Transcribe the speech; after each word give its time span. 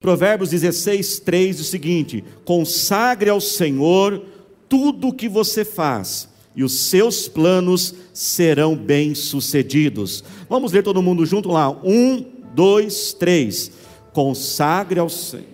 Provérbios 0.00 0.48
16, 0.48 1.20
3 1.20 1.56
diz 1.58 1.66
o 1.66 1.70
seguinte: 1.70 2.24
consagre 2.42 3.28
ao 3.28 3.38
Senhor 3.38 4.24
tudo 4.66 5.08
o 5.08 5.12
que 5.12 5.28
você 5.28 5.62
faz, 5.62 6.26
e 6.56 6.64
os 6.64 6.72
seus 6.72 7.28
planos 7.28 7.94
serão 8.14 8.74
bem-sucedidos. 8.74 10.24
Vamos 10.48 10.72
ler 10.72 10.82
todo 10.82 11.02
mundo 11.02 11.26
junto 11.26 11.50
lá. 11.50 11.70
Um, 11.70 12.24
dois, 12.54 13.12
três. 13.12 13.72
Consagre 14.14 14.98
ao 14.98 15.10
Senhor. 15.10 15.44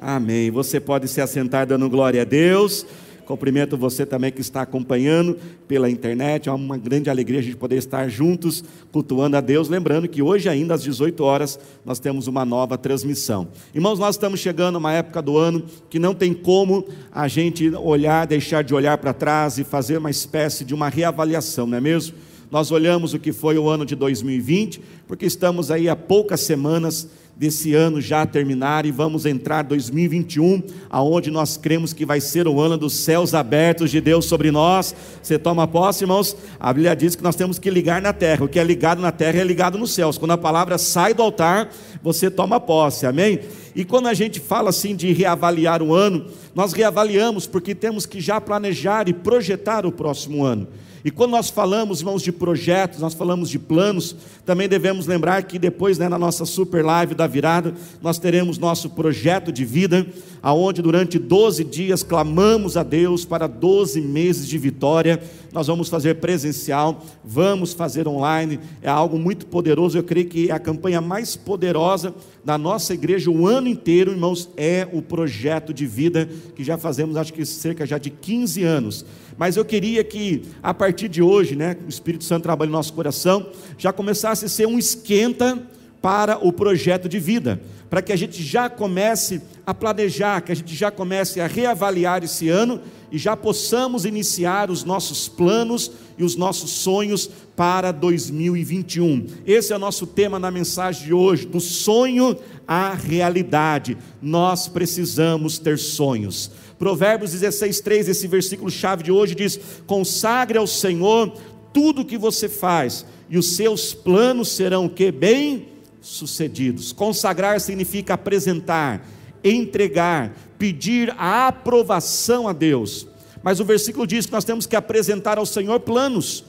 Amém. 0.00 0.50
Você 0.50 0.80
pode 0.80 1.06
se 1.08 1.20
assentar 1.20 1.66
dando 1.66 1.90
glória 1.90 2.22
a 2.22 2.24
Deus. 2.24 2.86
Cumprimento 3.26 3.76
você 3.76 4.06
também 4.06 4.30
que 4.30 4.40
está 4.40 4.62
acompanhando 4.62 5.36
pela 5.66 5.90
internet. 5.90 6.48
É 6.48 6.52
uma 6.52 6.78
grande 6.78 7.10
alegria 7.10 7.40
a 7.40 7.42
gente 7.42 7.56
poder 7.56 7.76
estar 7.76 8.08
juntos 8.08 8.62
cultuando 8.92 9.36
a 9.36 9.40
Deus. 9.40 9.68
Lembrando 9.68 10.06
que 10.06 10.22
hoje, 10.22 10.48
ainda 10.48 10.74
às 10.74 10.82
18 10.82 11.22
horas, 11.24 11.58
nós 11.84 11.98
temos 11.98 12.28
uma 12.28 12.44
nova 12.44 12.78
transmissão. 12.78 13.48
Irmãos, 13.74 13.98
nós 13.98 14.14
estamos 14.14 14.38
chegando 14.38 14.76
a 14.76 14.78
uma 14.78 14.92
época 14.92 15.20
do 15.20 15.36
ano 15.36 15.64
que 15.90 15.98
não 15.98 16.14
tem 16.14 16.32
como 16.32 16.86
a 17.10 17.26
gente 17.26 17.68
olhar, 17.74 18.26
deixar 18.26 18.62
de 18.62 18.72
olhar 18.72 18.96
para 18.98 19.12
trás 19.12 19.58
e 19.58 19.64
fazer 19.64 19.98
uma 19.98 20.10
espécie 20.10 20.64
de 20.64 20.72
uma 20.72 20.88
reavaliação, 20.88 21.66
não 21.66 21.78
é 21.78 21.80
mesmo? 21.80 22.14
Nós 22.48 22.70
olhamos 22.70 23.12
o 23.12 23.18
que 23.18 23.32
foi 23.32 23.58
o 23.58 23.68
ano 23.68 23.84
de 23.84 23.96
2020, 23.96 24.80
porque 25.08 25.26
estamos 25.26 25.70
aí 25.70 25.88
há 25.88 25.96
poucas 25.96 26.40
semanas 26.40 27.08
desse 27.36 27.74
ano 27.74 28.00
já 28.00 28.24
terminar 28.24 28.86
e 28.86 28.90
vamos 28.90 29.26
entrar 29.26 29.62
2021, 29.62 30.62
aonde 30.88 31.30
nós 31.30 31.58
cremos 31.58 31.92
que 31.92 32.06
vai 32.06 32.18
ser 32.18 32.48
o 32.48 32.58
ano 32.58 32.78
dos 32.78 32.94
céus 32.94 33.34
abertos 33.34 33.90
de 33.90 34.00
Deus 34.00 34.24
sobre 34.24 34.50
nós. 34.50 34.94
Você 35.22 35.38
toma 35.38 35.68
posse, 35.68 36.04
irmãos? 36.04 36.34
A 36.58 36.72
Bíblia 36.72 36.96
diz 36.96 37.14
que 37.14 37.22
nós 37.22 37.36
temos 37.36 37.58
que 37.58 37.70
ligar 37.70 38.00
na 38.00 38.14
terra. 38.14 38.44
O 38.44 38.48
que 38.48 38.58
é 38.58 38.64
ligado 38.64 39.02
na 39.02 39.12
terra 39.12 39.40
é 39.40 39.44
ligado 39.44 39.76
nos 39.76 39.92
céus. 39.92 40.16
Quando 40.16 40.30
a 40.30 40.38
palavra 40.38 40.78
sai 40.78 41.12
do 41.12 41.22
altar, 41.22 41.70
você 42.02 42.30
toma 42.30 42.58
posse. 42.58 43.04
Amém? 43.04 43.40
E 43.74 43.84
quando 43.84 44.06
a 44.06 44.14
gente 44.14 44.40
fala 44.40 44.70
assim 44.70 44.96
de 44.96 45.12
reavaliar 45.12 45.82
o 45.82 45.94
ano, 45.94 46.24
nós 46.54 46.72
reavaliamos 46.72 47.46
porque 47.46 47.74
temos 47.74 48.06
que 48.06 48.18
já 48.18 48.40
planejar 48.40 49.10
e 49.10 49.12
projetar 49.12 49.84
o 49.84 49.92
próximo 49.92 50.42
ano. 50.42 50.66
E 51.06 51.10
quando 51.12 51.30
nós 51.30 51.48
falamos, 51.48 52.00
irmãos, 52.00 52.20
de 52.20 52.32
projetos, 52.32 52.98
nós 52.98 53.14
falamos 53.14 53.48
de 53.48 53.60
planos, 53.60 54.16
também 54.44 54.68
devemos 54.68 55.06
lembrar 55.06 55.40
que 55.44 55.56
depois, 55.56 55.98
né, 55.98 56.08
na 56.08 56.18
nossa 56.18 56.44
super 56.44 56.84
live 56.84 57.14
da 57.14 57.28
virada, 57.28 57.72
nós 58.02 58.18
teremos 58.18 58.58
nosso 58.58 58.90
projeto 58.90 59.52
de 59.52 59.64
vida, 59.64 60.04
aonde 60.42 60.82
durante 60.82 61.16
12 61.16 61.62
dias 61.62 62.02
clamamos 62.02 62.76
a 62.76 62.82
Deus 62.82 63.24
para 63.24 63.46
12 63.46 64.00
meses 64.00 64.48
de 64.48 64.58
vitória. 64.58 65.22
Nós 65.56 65.68
vamos 65.68 65.88
fazer 65.88 66.16
presencial, 66.16 67.02
vamos 67.24 67.72
fazer 67.72 68.06
online, 68.06 68.60
é 68.82 68.90
algo 68.90 69.18
muito 69.18 69.46
poderoso. 69.46 69.96
Eu 69.96 70.04
creio 70.04 70.28
que 70.28 70.50
é 70.50 70.52
a 70.52 70.58
campanha 70.58 71.00
mais 71.00 71.34
poderosa 71.34 72.14
da 72.44 72.58
nossa 72.58 72.92
igreja 72.92 73.30
o 73.30 73.46
ano 73.46 73.66
inteiro, 73.66 74.10
irmãos, 74.10 74.50
é 74.54 74.86
o 74.92 75.00
projeto 75.00 75.72
de 75.72 75.86
vida 75.86 76.28
que 76.54 76.62
já 76.62 76.76
fazemos, 76.76 77.16
acho 77.16 77.32
que 77.32 77.42
cerca 77.46 77.86
já 77.86 77.96
de 77.96 78.10
15 78.10 78.64
anos. 78.64 79.06
Mas 79.38 79.56
eu 79.56 79.64
queria 79.64 80.04
que, 80.04 80.42
a 80.62 80.74
partir 80.74 81.08
de 81.08 81.22
hoje, 81.22 81.56
né, 81.56 81.74
o 81.86 81.88
Espírito 81.88 82.24
Santo 82.24 82.42
trabalha 82.42 82.70
no 82.70 82.76
nosso 82.76 82.92
coração, 82.92 83.46
já 83.78 83.94
começasse 83.94 84.44
a 84.44 84.48
ser 84.50 84.66
um 84.66 84.78
esquenta 84.78 85.66
para 86.00 86.38
o 86.44 86.52
projeto 86.52 87.08
de 87.08 87.18
vida, 87.18 87.60
para 87.90 88.02
que 88.02 88.12
a 88.12 88.16
gente 88.16 88.42
já 88.42 88.68
comece 88.68 89.40
a 89.66 89.74
planejar, 89.74 90.40
que 90.40 90.52
a 90.52 90.56
gente 90.56 90.74
já 90.74 90.90
comece 90.90 91.40
a 91.40 91.46
reavaliar 91.46 92.22
esse 92.22 92.48
ano 92.48 92.80
e 93.10 93.18
já 93.18 93.36
possamos 93.36 94.04
iniciar 94.04 94.70
os 94.70 94.84
nossos 94.84 95.28
planos 95.28 95.90
e 96.18 96.24
os 96.24 96.36
nossos 96.36 96.70
sonhos 96.70 97.30
para 97.54 97.92
2021. 97.92 99.26
Esse 99.46 99.72
é 99.72 99.76
o 99.76 99.80
nosso 99.80 100.06
tema 100.06 100.38
na 100.38 100.50
mensagem 100.50 101.06
de 101.06 101.12
hoje, 101.12 101.46
do 101.46 101.60
sonho 101.60 102.36
à 102.66 102.94
realidade. 102.94 103.96
Nós 104.20 104.68
precisamos 104.68 105.58
ter 105.58 105.78
sonhos. 105.78 106.50
Provérbios 106.78 107.32
16, 107.32 107.80
3, 107.80 108.08
esse 108.08 108.26
versículo 108.26 108.70
chave 108.70 109.02
de 109.02 109.12
hoje 109.12 109.34
diz: 109.34 109.58
consagre 109.86 110.58
ao 110.58 110.66
Senhor 110.66 111.32
tudo 111.72 112.02
o 112.02 112.04
que 112.04 112.18
você 112.18 112.48
faz, 112.48 113.06
e 113.28 113.38
os 113.38 113.56
seus 113.56 113.94
planos 113.94 114.48
serão 114.48 114.88
que 114.88 115.10
bem 115.10 115.75
sucedidos. 116.06 116.92
Consagrar 116.92 117.60
significa 117.60 118.14
apresentar, 118.14 119.06
entregar, 119.42 120.36
pedir 120.58 121.12
a 121.18 121.48
aprovação 121.48 122.48
a 122.48 122.52
Deus. 122.52 123.06
Mas 123.42 123.60
o 123.60 123.64
versículo 123.64 124.06
diz 124.06 124.26
que 124.26 124.32
nós 124.32 124.44
temos 124.44 124.66
que 124.66 124.76
apresentar 124.76 125.38
ao 125.38 125.46
Senhor 125.46 125.80
planos. 125.80 126.44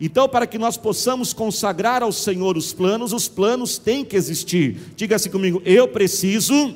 Então, 0.00 0.28
para 0.28 0.46
que 0.46 0.58
nós 0.58 0.76
possamos 0.76 1.32
consagrar 1.32 2.02
ao 2.02 2.12
Senhor 2.12 2.56
os 2.56 2.72
planos, 2.72 3.12
os 3.12 3.28
planos 3.28 3.78
têm 3.78 4.04
que 4.04 4.16
existir. 4.16 4.76
Diga 4.96 5.16
assim 5.16 5.30
comigo: 5.30 5.60
eu 5.64 5.88
preciso 5.88 6.74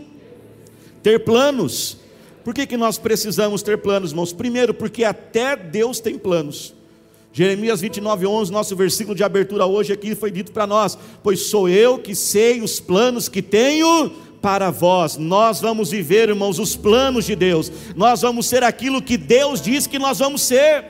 ter 1.03 1.25
planos. 1.25 1.99
Por 2.45 2.53
que, 2.53 2.67
que 2.67 2.77
nós 2.77 2.99
precisamos 2.99 3.63
ter 3.63 3.79
planos, 3.79 4.11
irmãos? 4.11 4.33
Primeiro, 4.33 4.75
porque 4.75 5.05
até 5.05 5.55
Deus 5.55 6.01
tem 6.01 6.19
planos. 6.19 6.75
Jeremias 7.33 7.81
29, 7.81 8.27
11, 8.27 8.53
nosso 8.53 8.77
versículo 8.77 9.17
de 9.17 9.25
abertura 9.25 9.65
hoje 9.65 9.93
aqui 9.93 10.15
foi 10.15 10.31
dito 10.31 10.53
para 10.53 10.67
nós: 10.67 10.99
Pois 11.23 11.47
sou 11.47 11.69
eu 11.69 11.99
que 11.99 12.15
sei 12.15 12.61
os 12.61 12.79
planos 12.79 13.29
que 13.29 13.41
tenho 13.41 14.11
para 14.43 14.71
vós. 14.71 15.17
Nós 15.17 15.61
vamos 15.61 15.91
viver, 15.91 16.29
irmãos, 16.29 16.59
os 16.59 16.77
planos 16.77 17.25
de 17.25 17.35
Deus. 17.35 17.73
Nós 17.97 18.21
vamos 18.21 18.47
ser 18.47 18.63
aquilo 18.63 19.01
que 19.01 19.17
Deus 19.17 19.63
diz 19.63 19.87
que 19.87 19.99
nós 19.99 20.19
vamos 20.19 20.43
ser 20.43 20.85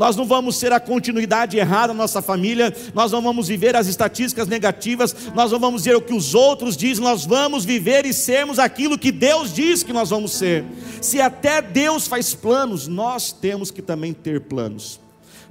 nós 0.00 0.16
não 0.16 0.24
vamos 0.24 0.56
ser 0.56 0.72
a 0.72 0.80
continuidade 0.80 1.58
errada 1.58 1.88
da 1.88 1.94
nossa 1.94 2.22
família, 2.22 2.74
nós 2.94 3.12
não 3.12 3.20
vamos 3.20 3.48
viver 3.48 3.76
as 3.76 3.86
estatísticas 3.86 4.48
negativas, 4.48 5.14
nós 5.34 5.52
não 5.52 5.60
vamos 5.60 5.84
ver 5.84 5.94
o 5.94 6.00
que 6.00 6.14
os 6.14 6.34
outros 6.34 6.74
dizem, 6.74 7.04
nós 7.04 7.26
vamos 7.26 7.66
viver 7.66 8.06
e 8.06 8.14
sermos 8.14 8.58
aquilo 8.58 8.96
que 8.96 9.12
Deus 9.12 9.52
diz 9.52 9.82
que 9.82 9.92
nós 9.92 10.08
vamos 10.08 10.32
ser. 10.32 10.64
Se 11.02 11.20
até 11.20 11.60
Deus 11.60 12.06
faz 12.06 12.34
planos, 12.34 12.88
nós 12.88 13.30
temos 13.30 13.70
que 13.70 13.82
também 13.82 14.14
ter 14.14 14.40
planos. 14.40 14.98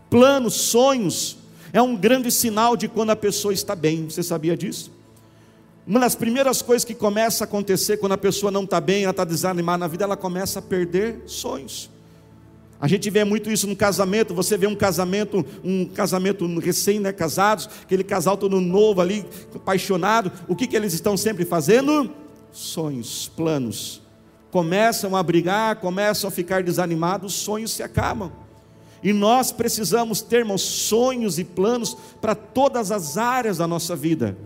Planos, 0.09 0.55
sonhos, 0.55 1.37
é 1.71 1.81
um 1.81 1.95
grande 1.95 2.31
sinal 2.31 2.75
de 2.75 2.87
quando 2.87 3.11
a 3.11 3.15
pessoa 3.15 3.53
está 3.53 3.75
bem, 3.75 4.09
você 4.09 4.23
sabia 4.23 4.57
disso? 4.57 4.91
Uma 5.85 5.99
das 5.99 6.15
primeiras 6.15 6.61
coisas 6.61 6.85
que 6.85 6.93
começa 6.93 7.43
a 7.43 7.45
acontecer 7.45 7.97
quando 7.97 8.11
a 8.13 8.17
pessoa 8.17 8.51
não 8.51 8.63
está 8.63 8.79
bem, 8.79 9.03
ela 9.03 9.11
está 9.11 9.23
desanimada 9.23 9.79
na 9.79 9.87
vida, 9.87 10.03
ela 10.03 10.17
começa 10.17 10.59
a 10.59 10.61
perder 10.61 11.23
sonhos. 11.25 11.89
A 12.81 12.87
gente 12.87 13.09
vê 13.09 13.25
muito 13.25 13.51
isso 13.51 13.67
no 13.67 13.75
casamento. 13.75 14.33
Você 14.33 14.57
vê 14.57 14.65
um 14.65 14.75
casamento, 14.75 15.45
um 15.63 15.85
casamento 15.85 16.47
recém 16.59 16.99
né, 16.99 17.09
aquele 17.09 18.03
casal 18.03 18.37
todo 18.37 18.61
novo 18.61 19.01
ali, 19.01 19.25
apaixonado. 19.53 20.31
O 20.47 20.55
que, 20.55 20.65
que 20.65 20.77
eles 20.77 20.93
estão 20.93 21.17
sempre 21.17 21.43
fazendo? 21.43 22.09
Sonhos, 22.51 23.29
planos. 23.35 24.01
Começam 24.49 25.15
a 25.15 25.21
brigar, 25.21 25.75
começam 25.75 26.29
a 26.29 26.31
ficar 26.31 26.63
desanimados, 26.63 27.33
os 27.33 27.39
sonhos 27.41 27.71
se 27.71 27.83
acabam. 27.83 28.31
E 29.03 29.13
nós 29.13 29.51
precisamos 29.51 30.21
ter 30.21 30.39
irmãos, 30.39 30.61
sonhos 30.61 31.39
e 31.39 31.43
planos 31.43 31.95
para 32.19 32.35
todas 32.35 32.91
as 32.91 33.17
áreas 33.17 33.57
da 33.57 33.67
nossa 33.67 33.95
vida. 33.95 34.37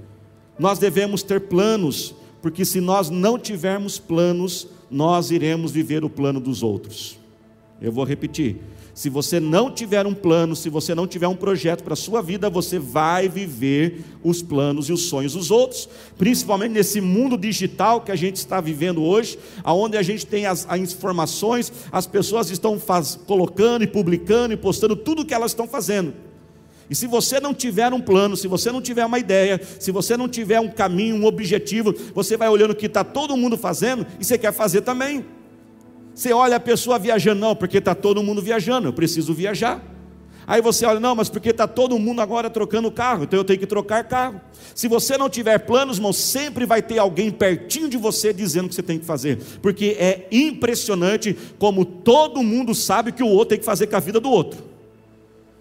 Nós 0.59 0.77
devemos 0.77 1.23
ter 1.23 1.41
planos, 1.41 2.13
porque 2.41 2.63
se 2.63 2.79
nós 2.79 3.09
não 3.09 3.39
tivermos 3.39 3.97
planos, 3.97 4.67
nós 4.89 5.31
iremos 5.31 5.71
viver 5.71 6.03
o 6.03 6.09
plano 6.09 6.39
dos 6.39 6.61
outros. 6.61 7.17
Eu 7.81 7.91
vou 7.91 8.05
repetir. 8.05 8.57
Se 8.93 9.09
você 9.09 9.39
não 9.39 9.71
tiver 9.71 10.05
um 10.05 10.13
plano, 10.13 10.55
se 10.55 10.69
você 10.69 10.93
não 10.93 11.07
tiver 11.07 11.27
um 11.27 11.35
projeto 11.35 11.83
para 11.83 11.93
a 11.93 11.97
sua 11.97 12.21
vida, 12.21 12.47
você 12.47 12.77
vai 12.77 13.27
viver 13.27 14.03
os 14.23 14.43
planos 14.43 14.87
e 14.87 14.93
os 14.93 15.07
sonhos 15.07 15.33
dos 15.33 15.49
outros, 15.49 15.89
principalmente 16.15 16.73
nesse 16.73 17.01
mundo 17.01 17.35
digital 17.35 18.01
que 18.01 18.11
a 18.11 18.15
gente 18.15 18.35
está 18.35 18.61
vivendo 18.61 19.01
hoje, 19.03 19.39
aonde 19.63 19.97
a 19.97 20.03
gente 20.03 20.27
tem 20.27 20.45
as, 20.45 20.67
as 20.69 20.79
informações, 20.79 21.73
as 21.91 22.05
pessoas 22.05 22.51
estão 22.51 22.79
faz, 22.79 23.19
colocando 23.25 23.83
e 23.83 23.87
publicando 23.87 24.53
e 24.53 24.57
postando 24.57 24.95
tudo 24.95 25.23
o 25.23 25.25
que 25.25 25.33
elas 25.33 25.51
estão 25.51 25.67
fazendo. 25.67 26.13
E 26.87 26.93
se 26.93 27.07
você 27.07 27.39
não 27.39 27.51
tiver 27.51 27.91
um 27.91 28.01
plano, 28.01 28.37
se 28.37 28.47
você 28.47 28.71
não 28.71 28.79
tiver 28.79 29.05
uma 29.05 29.17
ideia, 29.17 29.59
se 29.79 29.89
você 29.89 30.15
não 30.15 30.29
tiver 30.29 30.59
um 30.59 30.69
caminho, 30.69 31.15
um 31.15 31.25
objetivo, 31.25 31.95
você 32.13 32.37
vai 32.37 32.47
olhando 32.47 32.71
o 32.71 32.75
que 32.75 32.85
está 32.85 33.03
todo 33.03 33.35
mundo 33.35 33.57
fazendo 33.57 34.05
e 34.19 34.23
você 34.23 34.37
quer 34.37 34.53
fazer 34.53 34.81
também. 34.81 35.25
Você 36.13 36.31
olha 36.31 36.57
a 36.57 36.59
pessoa 36.59 36.99
viajando, 36.99 37.41
não, 37.41 37.55
porque 37.55 37.79
está 37.79 37.95
todo 37.95 38.21
mundo 38.21 38.41
viajando, 38.41 38.87
eu 38.87 38.93
preciso 38.93 39.33
viajar. 39.33 39.81
Aí 40.45 40.61
você 40.61 40.85
olha, 40.85 40.99
não, 40.99 41.15
mas 41.15 41.29
porque 41.29 41.49
está 41.49 41.67
todo 41.67 41.97
mundo 41.97 42.21
agora 42.21 42.49
trocando 42.49 42.91
carro, 42.91 43.23
então 43.23 43.39
eu 43.39 43.45
tenho 43.45 43.59
que 43.59 43.65
trocar 43.65 44.03
carro. 44.03 44.41
Se 44.75 44.87
você 44.87 45.17
não 45.17 45.29
tiver 45.29 45.57
planos, 45.59 45.97
irmão, 45.97 46.11
sempre 46.11 46.65
vai 46.65 46.81
ter 46.81 46.99
alguém 46.99 47.31
pertinho 47.31 47.87
de 47.87 47.97
você 47.97 48.33
dizendo 48.33 48.65
o 48.65 48.69
que 48.69 48.75
você 48.75 48.83
tem 48.83 48.99
que 48.99 49.05
fazer, 49.05 49.39
porque 49.61 49.95
é 49.97 50.27
impressionante 50.31 51.35
como 51.57 51.85
todo 51.85 52.43
mundo 52.43 52.75
sabe 52.75 53.11
que 53.11 53.23
o 53.23 53.27
outro 53.27 53.49
tem 53.49 53.59
que 53.59 53.65
fazer 53.65 53.87
com 53.87 53.95
a 53.95 53.99
vida 53.99 54.19
do 54.19 54.29
outro. 54.29 54.61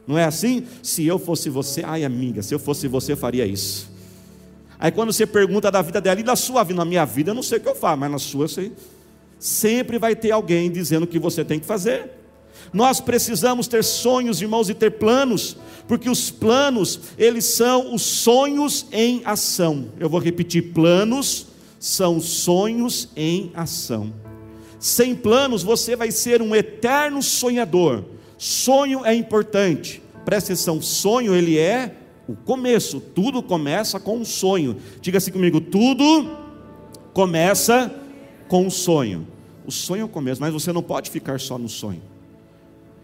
Não 0.05 0.19
é 0.19 0.25
assim? 0.25 0.67
Se 0.83 1.07
eu 1.07 1.19
fosse 1.19 1.49
você, 1.49 1.83
ai 1.85 2.05
amiga, 2.05 2.43
se 2.43 2.53
eu 2.53 2.59
fosse 2.59 2.89
você, 2.89 3.13
eu 3.13 3.17
faria 3.17 3.47
isso. 3.47 3.89
Aí 4.81 4.91
quando 4.91 5.13
você 5.13 5.25
pergunta 5.25 5.71
da 5.71 5.81
vida 5.81 6.01
dela 6.01 6.19
e 6.19 6.25
da 6.25 6.35
sua 6.35 6.65
vida, 6.65 6.79
na 6.79 6.85
minha 6.85 7.05
vida 7.05 7.31
eu 7.31 7.35
não 7.37 7.43
sei 7.43 7.59
o 7.59 7.61
que 7.61 7.69
eu 7.69 7.77
faço, 7.77 7.99
mas 7.99 8.11
na 8.11 8.19
sua 8.19 8.45
eu 8.45 8.49
sei 8.49 8.73
sempre 9.43 9.99
vai 9.99 10.15
ter 10.15 10.31
alguém 10.31 10.71
dizendo 10.71 11.03
o 11.03 11.06
que 11.06 11.19
você 11.19 11.44
tem 11.44 11.59
que 11.59 11.67
fazer. 11.67 12.09
Nós 12.73 13.00
precisamos 13.00 13.67
ter 13.67 13.83
sonhos, 13.83 14.41
irmãos, 14.41 14.71
e 14.71 14.75
ter 14.75 14.93
planos, 14.93 15.56
porque 15.89 16.09
os 16.09 16.31
planos, 16.31 17.00
eles 17.19 17.47
são 17.47 17.93
os 17.93 18.03
sonhos 18.03 18.87
em 18.93 19.21
ação. 19.25 19.89
Eu 19.99 20.09
vou 20.09 20.21
repetir: 20.21 20.73
planos 20.73 21.49
são 21.81 22.21
sonhos 22.21 23.09
em 23.17 23.50
ação. 23.53 24.12
Sem 24.79 25.12
planos, 25.12 25.65
você 25.65 25.97
vai 25.97 26.12
ser 26.12 26.41
um 26.41 26.55
eterno 26.55 27.21
sonhador. 27.21 28.05
Sonho 28.39 29.05
é 29.05 29.12
importante. 29.12 30.00
Presta 30.25 30.53
atenção, 30.53 30.81
sonho 30.81 31.35
ele 31.35 31.59
é 31.59 31.97
o 32.29 32.37
começo. 32.37 33.00
Tudo 33.00 33.43
começa 33.43 33.99
com 33.99 34.19
um 34.19 34.25
sonho. 34.25 34.77
Diga 35.00 35.19
assim 35.19 35.33
comigo, 35.33 35.61
tudo 35.61 36.31
começa 37.12 37.93
com 38.47 38.67
um 38.67 38.71
sonho. 38.71 39.31
O 39.67 39.70
sonho 39.70 40.03
é 40.03 40.05
o 40.05 40.09
começo, 40.09 40.41
mas 40.41 40.53
você 40.53 40.73
não 40.73 40.82
pode 40.82 41.11
ficar 41.11 41.38
só 41.38 41.59
no 41.59 41.69
sonho. 41.69 42.03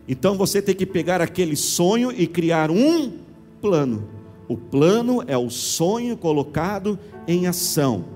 Então 0.09 0.37
você 0.37 0.63
tem 0.63 0.75
que 0.75 0.87
pegar 0.87 1.21
aquele 1.21 1.55
sonho 1.55 2.11
e 2.11 2.27
criar 2.27 2.71
um 2.71 3.13
plano. 3.61 4.09
O 4.49 4.57
plano 4.57 5.23
é 5.27 5.37
o 5.37 5.51
sonho 5.51 6.17
colocado 6.17 6.99
em 7.27 7.47
ação. 7.47 8.07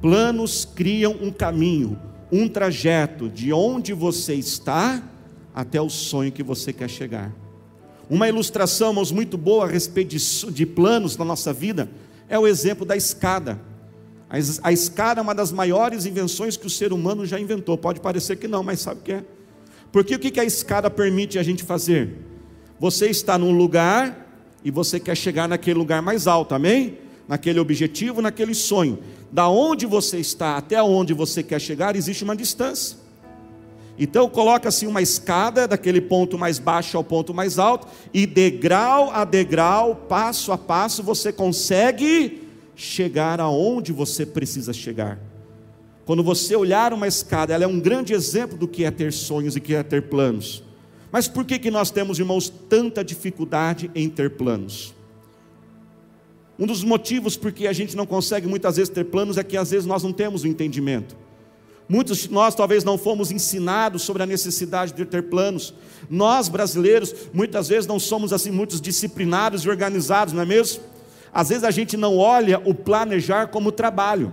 Planos 0.00 0.64
criam 0.64 1.16
um 1.22 1.30
caminho, 1.30 1.96
um 2.32 2.48
trajeto 2.48 3.28
de 3.28 3.52
onde 3.52 3.92
você 3.92 4.34
está 4.34 5.02
até 5.54 5.80
o 5.80 5.88
sonho 5.88 6.32
que 6.32 6.42
você 6.42 6.72
quer 6.72 6.90
chegar. 6.90 7.32
Uma 8.10 8.28
ilustração, 8.28 8.88
irmãos, 8.88 9.12
muito 9.12 9.38
boa 9.38 9.64
a 9.64 9.68
respeito 9.68 10.16
de, 10.16 10.52
de 10.52 10.66
planos 10.66 11.16
na 11.16 11.24
nossa 11.24 11.52
vida 11.52 11.88
é 12.28 12.38
o 12.38 12.46
exemplo 12.46 12.84
da 12.84 12.96
escada. 12.96 13.60
A, 14.62 14.72
escada 14.72 15.20
é 15.20 15.22
uma 15.22 15.34
das 15.34 15.52
maiores 15.52 16.06
invenções 16.06 16.56
que 16.56 16.66
o 16.66 16.70
ser 16.70 16.90
humano 16.90 17.26
já 17.26 17.38
inventou. 17.38 17.76
Pode 17.76 18.00
parecer 18.00 18.36
que 18.36 18.48
não, 18.48 18.62
mas 18.62 18.80
sabe 18.80 19.00
o 19.00 19.02
que 19.02 19.12
é? 19.12 19.24
Porque 19.92 20.14
o 20.14 20.18
que 20.18 20.40
a 20.40 20.44
escada 20.44 20.88
permite 20.88 21.38
a 21.38 21.42
gente 21.42 21.62
fazer? 21.62 22.16
Você 22.80 23.10
está 23.10 23.36
num 23.36 23.54
lugar 23.54 24.26
e 24.64 24.70
você 24.70 24.98
quer 24.98 25.14
chegar 25.18 25.46
naquele 25.46 25.78
lugar 25.78 26.00
mais 26.00 26.26
alto, 26.26 26.54
amém? 26.54 26.96
Naquele 27.28 27.60
objetivo, 27.60 28.22
naquele 28.22 28.54
sonho. 28.54 29.00
Da 29.30 29.50
onde 29.50 29.84
você 29.84 30.16
está 30.16 30.56
até 30.56 30.82
onde 30.82 31.12
você 31.12 31.42
quer 31.42 31.60
chegar, 31.60 31.94
existe 31.94 32.24
uma 32.24 32.34
distância. 32.34 32.96
Então 33.98 34.30
coloca-se 34.30 34.86
uma 34.86 35.02
escada 35.02 35.68
daquele 35.68 36.00
ponto 36.00 36.38
mais 36.38 36.58
baixo 36.58 36.96
ao 36.96 37.04
ponto 37.04 37.34
mais 37.34 37.58
alto, 37.58 37.86
e 38.14 38.24
degrau 38.24 39.10
a 39.10 39.26
degrau, 39.26 39.94
passo 39.94 40.52
a 40.52 40.56
passo, 40.56 41.02
você 41.02 41.30
consegue 41.30 42.41
chegar 42.74 43.40
aonde 43.40 43.92
você 43.92 44.24
precisa 44.24 44.72
chegar. 44.72 45.18
Quando 46.04 46.22
você 46.22 46.56
olhar 46.56 46.92
uma 46.92 47.06
escada, 47.06 47.54
ela 47.54 47.64
é 47.64 47.66
um 47.66 47.78
grande 47.78 48.12
exemplo 48.12 48.58
do 48.58 48.66
que 48.66 48.84
é 48.84 48.90
ter 48.90 49.12
sonhos 49.12 49.56
e 49.56 49.60
que 49.60 49.74
é 49.74 49.82
ter 49.82 50.02
planos. 50.02 50.64
Mas 51.12 51.28
por 51.28 51.44
que, 51.44 51.58
que 51.58 51.70
nós 51.70 51.90
temos, 51.90 52.18
irmãos, 52.18 52.48
tanta 52.48 53.04
dificuldade 53.04 53.90
em 53.94 54.08
ter 54.08 54.30
planos? 54.30 54.94
Um 56.58 56.66
dos 56.66 56.82
motivos 56.82 57.36
por 57.36 57.52
que 57.52 57.66
a 57.66 57.72
gente 57.72 57.96
não 57.96 58.06
consegue 58.06 58.46
muitas 58.46 58.76
vezes 58.76 58.92
ter 58.92 59.04
planos 59.04 59.36
é 59.36 59.44
que 59.44 59.56
às 59.56 59.70
vezes 59.70 59.86
nós 59.86 60.02
não 60.02 60.12
temos 60.12 60.42
o 60.42 60.46
entendimento. 60.48 61.16
Muitos 61.88 62.18
de 62.18 62.32
nós 62.32 62.54
talvez 62.54 62.84
não 62.84 62.96
fomos 62.96 63.30
ensinados 63.30 64.02
sobre 64.02 64.22
a 64.22 64.26
necessidade 64.26 64.92
de 64.92 65.04
ter 65.04 65.24
planos. 65.24 65.74
Nós, 66.08 66.48
brasileiros, 66.48 67.14
muitas 67.32 67.68
vezes 67.68 67.86
não 67.86 67.98
somos 67.98 68.32
assim 68.32 68.50
muitos 68.50 68.80
disciplinados 68.80 69.64
e 69.64 69.68
organizados, 69.68 70.32
não 70.32 70.42
é 70.42 70.46
mesmo? 70.46 70.82
Às 71.32 71.48
vezes 71.48 71.64
a 71.64 71.70
gente 71.70 71.96
não 71.96 72.18
olha 72.18 72.60
o 72.64 72.74
planejar 72.74 73.46
como 73.46 73.72
trabalho. 73.72 74.32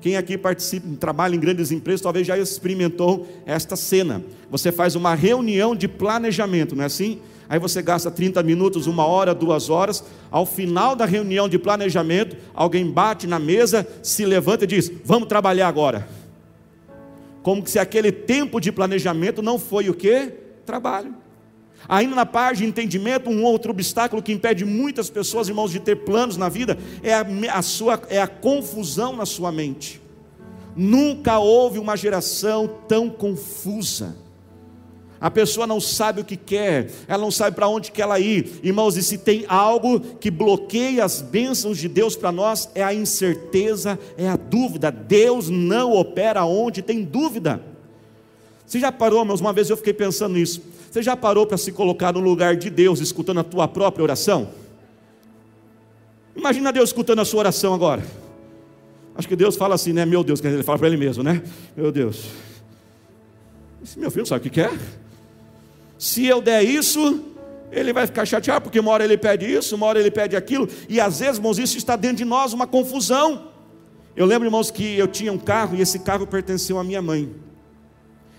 Quem 0.00 0.16
aqui 0.16 0.36
participa, 0.36 0.86
trabalha 1.00 1.34
em 1.34 1.40
grandes 1.40 1.70
empresas, 1.70 2.00
talvez 2.00 2.26
já 2.26 2.36
experimentou 2.36 3.26
esta 3.46 3.76
cena. 3.76 4.22
Você 4.50 4.70
faz 4.70 4.94
uma 4.94 5.14
reunião 5.14 5.74
de 5.74 5.88
planejamento, 5.88 6.76
não 6.76 6.82
é 6.82 6.86
assim? 6.86 7.20
Aí 7.48 7.58
você 7.58 7.80
gasta 7.80 8.10
30 8.10 8.42
minutos, 8.42 8.86
uma 8.86 9.06
hora, 9.06 9.34
duas 9.34 9.70
horas. 9.70 10.04
Ao 10.30 10.44
final 10.44 10.96
da 10.96 11.04
reunião 11.04 11.48
de 11.48 11.58
planejamento, 11.58 12.36
alguém 12.54 12.90
bate 12.90 13.26
na 13.26 13.38
mesa, 13.38 13.86
se 14.02 14.26
levanta 14.26 14.64
e 14.64 14.66
diz: 14.66 14.90
Vamos 15.04 15.28
trabalhar 15.28 15.68
agora. 15.68 16.06
Como 17.42 17.66
se 17.66 17.78
aquele 17.78 18.10
tempo 18.10 18.60
de 18.60 18.72
planejamento 18.72 19.40
não 19.40 19.58
foi 19.58 19.88
o 19.88 19.94
que? 19.94 20.32
Trabalho. 20.66 21.14
Ainda 21.88 22.14
na 22.14 22.26
parte 22.26 22.58
de 22.58 22.66
entendimento, 22.66 23.30
um 23.30 23.42
outro 23.44 23.70
obstáculo 23.70 24.22
que 24.22 24.32
impede 24.32 24.64
muitas 24.64 25.10
pessoas, 25.10 25.48
irmãos, 25.48 25.70
de 25.70 25.80
ter 25.80 25.96
planos 25.96 26.36
na 26.36 26.48
vida 26.48 26.78
é 27.02 27.14
a, 27.14 27.26
a, 27.52 27.62
sua, 27.62 28.00
é 28.08 28.20
a 28.20 28.26
confusão 28.26 29.16
na 29.16 29.26
sua 29.26 29.52
mente. 29.52 30.00
Nunca 30.76 31.38
houve 31.38 31.78
uma 31.78 31.96
geração 31.96 32.68
tão 32.88 33.08
confusa. 33.08 34.16
A 35.20 35.30
pessoa 35.30 35.66
não 35.66 35.80
sabe 35.80 36.20
o 36.20 36.24
que 36.24 36.36
quer, 36.36 36.90
ela 37.08 37.22
não 37.22 37.30
sabe 37.30 37.56
para 37.56 37.66
onde 37.66 37.90
quer 37.90 38.02
ela 38.02 38.20
ir. 38.20 38.60
Irmãos, 38.62 38.96
e 38.96 39.02
se 39.02 39.16
tem 39.16 39.46
algo 39.48 39.98
que 39.98 40.30
bloqueia 40.30 41.04
as 41.04 41.22
bênçãos 41.22 41.78
de 41.78 41.88
Deus 41.88 42.14
para 42.14 42.30
nós, 42.30 42.68
é 42.74 42.82
a 42.82 42.92
incerteza, 42.92 43.98
é 44.18 44.28
a 44.28 44.36
dúvida. 44.36 44.90
Deus 44.90 45.48
não 45.48 45.92
opera 45.92 46.44
onde 46.44 46.82
tem 46.82 47.02
dúvida. 47.02 47.62
Você 48.66 48.80
já 48.80 48.92
parou, 48.92 49.20
irmãos? 49.20 49.40
Uma 49.40 49.52
vez 49.52 49.70
eu 49.70 49.76
fiquei 49.76 49.94
pensando 49.94 50.34
nisso. 50.34 50.60
Você 50.94 51.02
já 51.02 51.16
parou 51.16 51.44
para 51.44 51.58
se 51.58 51.72
colocar 51.72 52.12
no 52.12 52.20
lugar 52.20 52.54
de 52.54 52.70
Deus, 52.70 53.00
escutando 53.00 53.40
a 53.40 53.42
tua 53.42 53.66
própria 53.66 54.04
oração? 54.04 54.50
Imagina 56.36 56.72
Deus 56.72 56.90
escutando 56.90 57.18
a 57.18 57.24
sua 57.24 57.40
oração 57.40 57.74
agora. 57.74 58.06
Acho 59.16 59.26
que 59.26 59.34
Deus 59.34 59.56
fala 59.56 59.74
assim, 59.74 59.92
né? 59.92 60.06
Meu 60.06 60.22
Deus, 60.22 60.40
ele 60.44 60.62
fala 60.62 60.78
para 60.78 60.86
ele 60.86 60.96
mesmo, 60.96 61.24
né? 61.24 61.42
Meu 61.76 61.90
Deus. 61.90 62.26
Esse 63.82 63.98
meu 63.98 64.08
filho 64.08 64.24
sabe 64.24 64.38
o 64.38 64.42
que 64.44 64.50
quer? 64.50 64.70
Se 65.98 66.26
eu 66.26 66.40
der 66.40 66.62
isso, 66.62 67.24
ele 67.72 67.92
vai 67.92 68.06
ficar 68.06 68.24
chateado, 68.24 68.62
porque 68.62 68.78
uma 68.78 68.92
hora 68.92 69.02
ele 69.02 69.18
pede 69.18 69.52
isso, 69.52 69.74
uma 69.74 69.86
hora 69.86 69.98
ele 69.98 70.12
pede 70.12 70.36
aquilo, 70.36 70.68
e 70.88 71.00
às 71.00 71.18
vezes, 71.18 71.38
irmãos, 71.38 71.58
isso 71.58 71.76
está 71.76 71.96
dentro 71.96 72.18
de 72.18 72.24
nós, 72.24 72.52
uma 72.52 72.68
confusão. 72.68 73.48
Eu 74.14 74.26
lembro, 74.26 74.46
irmãos, 74.46 74.70
que 74.70 74.96
eu 74.96 75.08
tinha 75.08 75.32
um 75.32 75.38
carro 75.38 75.74
e 75.74 75.80
esse 75.80 75.98
carro 75.98 76.24
pertenceu 76.24 76.78
à 76.78 76.84
minha 76.84 77.02
mãe. 77.02 77.34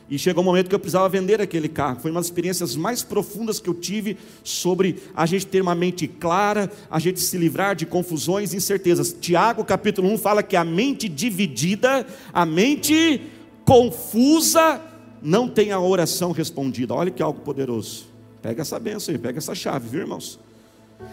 E 0.07 0.19
chegou 0.19 0.43
um 0.43 0.45
momento 0.45 0.69
que 0.69 0.75
eu 0.75 0.79
precisava 0.79 1.09
vender 1.09 1.41
aquele 1.41 1.67
carro. 1.67 1.99
Foi 1.99 2.11
uma 2.11 2.19
das 2.19 2.27
experiências 2.27 2.75
mais 2.75 3.01
profundas 3.01 3.59
que 3.59 3.67
eu 3.67 3.73
tive 3.73 4.17
sobre 4.43 4.97
a 5.15 5.25
gente 5.25 5.47
ter 5.47 5.61
uma 5.61 5.73
mente 5.73 6.07
clara, 6.07 6.71
a 6.91 6.99
gente 6.99 7.19
se 7.19 7.37
livrar 7.37 7.75
de 7.75 7.87
confusões 7.87 8.53
e 8.53 8.57
incertezas. 8.57 9.15
Tiago, 9.19 9.65
capítulo 9.65 10.07
1, 10.09 10.17
fala 10.19 10.43
que 10.43 10.55
a 10.55 10.63
mente 10.63 11.09
dividida, 11.09 12.05
a 12.31 12.45
mente 12.45 13.21
confusa, 13.65 14.79
não 15.23 15.47
tem 15.47 15.71
a 15.71 15.79
oração 15.79 16.31
respondida. 16.31 16.93
Olha 16.93 17.09
que 17.09 17.23
algo 17.23 17.41
poderoso. 17.41 18.05
Pega 18.43 18.61
essa 18.61 18.79
benção 18.79 19.11
aí, 19.11 19.17
pega 19.17 19.39
essa 19.39 19.55
chave, 19.55 19.89
viu, 19.89 20.01
irmãos? 20.01 20.39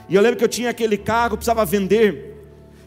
E 0.07 0.15
eu 0.15 0.21
lembro 0.21 0.37
que 0.37 0.45
eu 0.45 0.49
tinha 0.49 0.69
aquele 0.69 0.99
carro, 0.99 1.39
precisava 1.39 1.65
vender. 1.65 2.32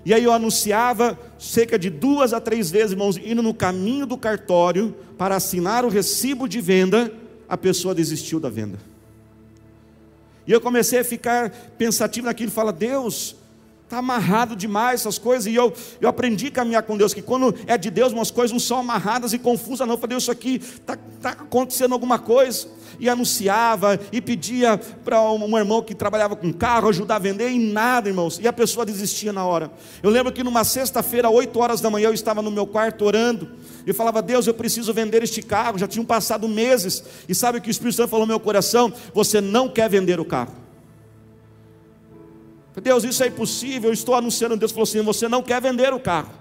E 0.06 0.14
aí 0.14 0.24
eu 0.24 0.32
anunciava 0.32 1.20
cerca 1.40 1.80
de 1.80 1.90
duas 1.90 2.32
a 2.32 2.40
três 2.40 2.70
vezes, 2.70 2.92
irmãos, 2.92 3.18
indo 3.18 3.42
no 3.42 3.54
caminho 3.54 4.06
do 4.06 4.16
cartório 4.16 4.96
para 5.18 5.36
assinar 5.36 5.84
o 5.84 5.90
recibo 5.90 6.48
de 6.48 6.62
venda, 6.62 7.12
a 7.50 7.58
pessoa 7.58 7.96
desistiu 7.96 8.40
da 8.40 8.48
venda. 8.48 8.78
E 10.46 10.52
eu 10.52 10.62
comecei 10.62 11.00
a 11.00 11.04
ficar 11.04 11.50
pensativo 11.76 12.28
naquilo, 12.28 12.52
fala, 12.52 12.72
Deus, 12.72 13.36
está 13.86 14.00
amarrado 14.00 14.56
demais 14.56 15.02
essas 15.02 15.18
coisas, 15.18 15.46
e 15.46 15.56
eu, 15.56 15.72
eu 16.02 16.10
aprendi 16.10 16.48
a 16.48 16.52
caminhar 16.52 16.84
com 16.84 16.98
Deus, 16.98 17.14
que 17.14 17.22
quando 17.22 17.56
é 17.68 17.78
de 17.78 17.92
Deus, 17.92 18.12
umas 18.12 18.32
coisas 18.32 18.52
não 18.52 18.60
são 18.60 18.80
amarradas 18.80 19.32
e 19.32 19.40
confusas, 19.40 19.88
não. 19.88 19.94
Eu 19.94 20.00
falei, 20.00 20.18
isso 20.18 20.32
aqui 20.32 20.56
está 20.56 20.98
tá 21.22 21.30
acontecendo 21.30 21.94
alguma 21.94 22.18
coisa 22.18 22.68
e 23.00 23.08
anunciava 23.08 24.00
e 24.12 24.20
pedia 24.20 24.78
para 25.04 25.22
um 25.22 25.58
irmão 25.58 25.84
que 25.84 25.94
trabalhava 25.94 26.36
com 26.36 26.52
carro 26.52 26.90
ajudar 26.90 27.18
a 27.18 27.20
vender 27.20 27.52
e 27.52 27.60
nada, 27.60 28.10
irmãos. 28.10 28.40
E 28.42 28.48
a 28.48 28.54
pessoa 28.54 28.86
desistia 28.86 29.32
na 29.32 29.46
hora. 29.46 29.72
Eu 30.02 30.10
lembro 30.10 30.34
que 30.34 30.44
numa 30.44 30.64
sexta-feira, 30.64 31.30
8 31.30 31.60
horas 31.60 31.80
da 31.80 31.90
manhã, 31.90 32.08
eu 32.08 32.14
estava 32.14 32.42
no 32.42 32.50
meu 32.50 32.66
quarto 32.66 33.06
orando 33.06 33.52
e 33.86 33.94
falava: 33.94 34.20
Deus, 34.22 34.48
eu 34.48 34.54
preciso 34.54 34.94
vender 34.94 35.22
este 35.22 35.44
carro. 35.44 35.78
Já 35.78 35.88
tinham 35.88 36.06
passado 36.06 36.48
meses 36.48 37.04
e 37.30 37.36
sabe 37.36 37.60
o 37.60 37.62
que 37.62 37.70
o 37.70 37.72
Espírito 37.72 37.98
Santo 37.98 38.10
falou 38.10 38.26
no 38.26 38.32
meu 38.32 38.40
coração? 38.40 38.92
Você 39.14 39.40
não 39.40 39.70
quer 39.70 39.90
vender 39.90 40.20
o 40.20 40.26
carro. 40.26 40.65
Deus, 42.82 43.04
isso 43.04 43.24
é 43.24 43.28
impossível. 43.28 43.90
Eu 43.90 43.94
estou 43.94 44.16
anunciando. 44.16 44.58
Deus 44.58 44.72
falou 44.72 44.84
assim: 44.84 45.02
Você 45.02 45.28
não 45.28 45.42
quer 45.42 45.62
vender 45.62 45.94
o 45.94 46.00
carro. 46.00 46.32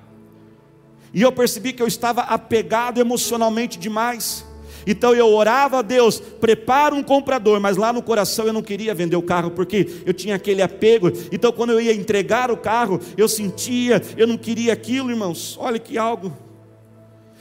E 1.13 1.23
eu 1.23 1.31
percebi 1.31 1.73
que 1.73 1.83
eu 1.83 1.87
estava 1.87 2.23
apegado 2.23 3.01
emocionalmente 3.01 3.79
demais. 3.79 4.45
Então 4.87 5.15
eu 5.15 5.29
orava 5.29 5.79
a 5.79 5.83
Deus, 5.83 6.21
prepara 6.21 6.95
um 6.95 7.03
comprador, 7.03 7.59
mas 7.61 7.77
lá 7.77 7.93
no 7.93 8.03
coração 8.03 8.47
eu 8.47 8.53
não 8.53 8.63
queria 8.63 8.95
vender 8.95 9.17
o 9.17 9.23
carro, 9.23 9.51
porque 9.51 9.89
eu 10.05 10.13
tinha 10.13 10.35
aquele 10.35 10.61
apego. 10.61 11.11
Então 11.33 11.53
quando 11.53 11.71
eu 11.71 11.81
ia 11.81 11.95
entregar 11.95 12.51
o 12.51 12.57
carro, 12.57 13.01
eu 13.17 13.29
sentia, 13.29 14.03
eu 14.17 14.27
não 14.27 14.37
queria 14.37 14.73
aquilo, 14.73 15.11
irmãos. 15.11 15.57
Olha 15.59 15.79
que 15.79 15.97
algo. 15.97 16.37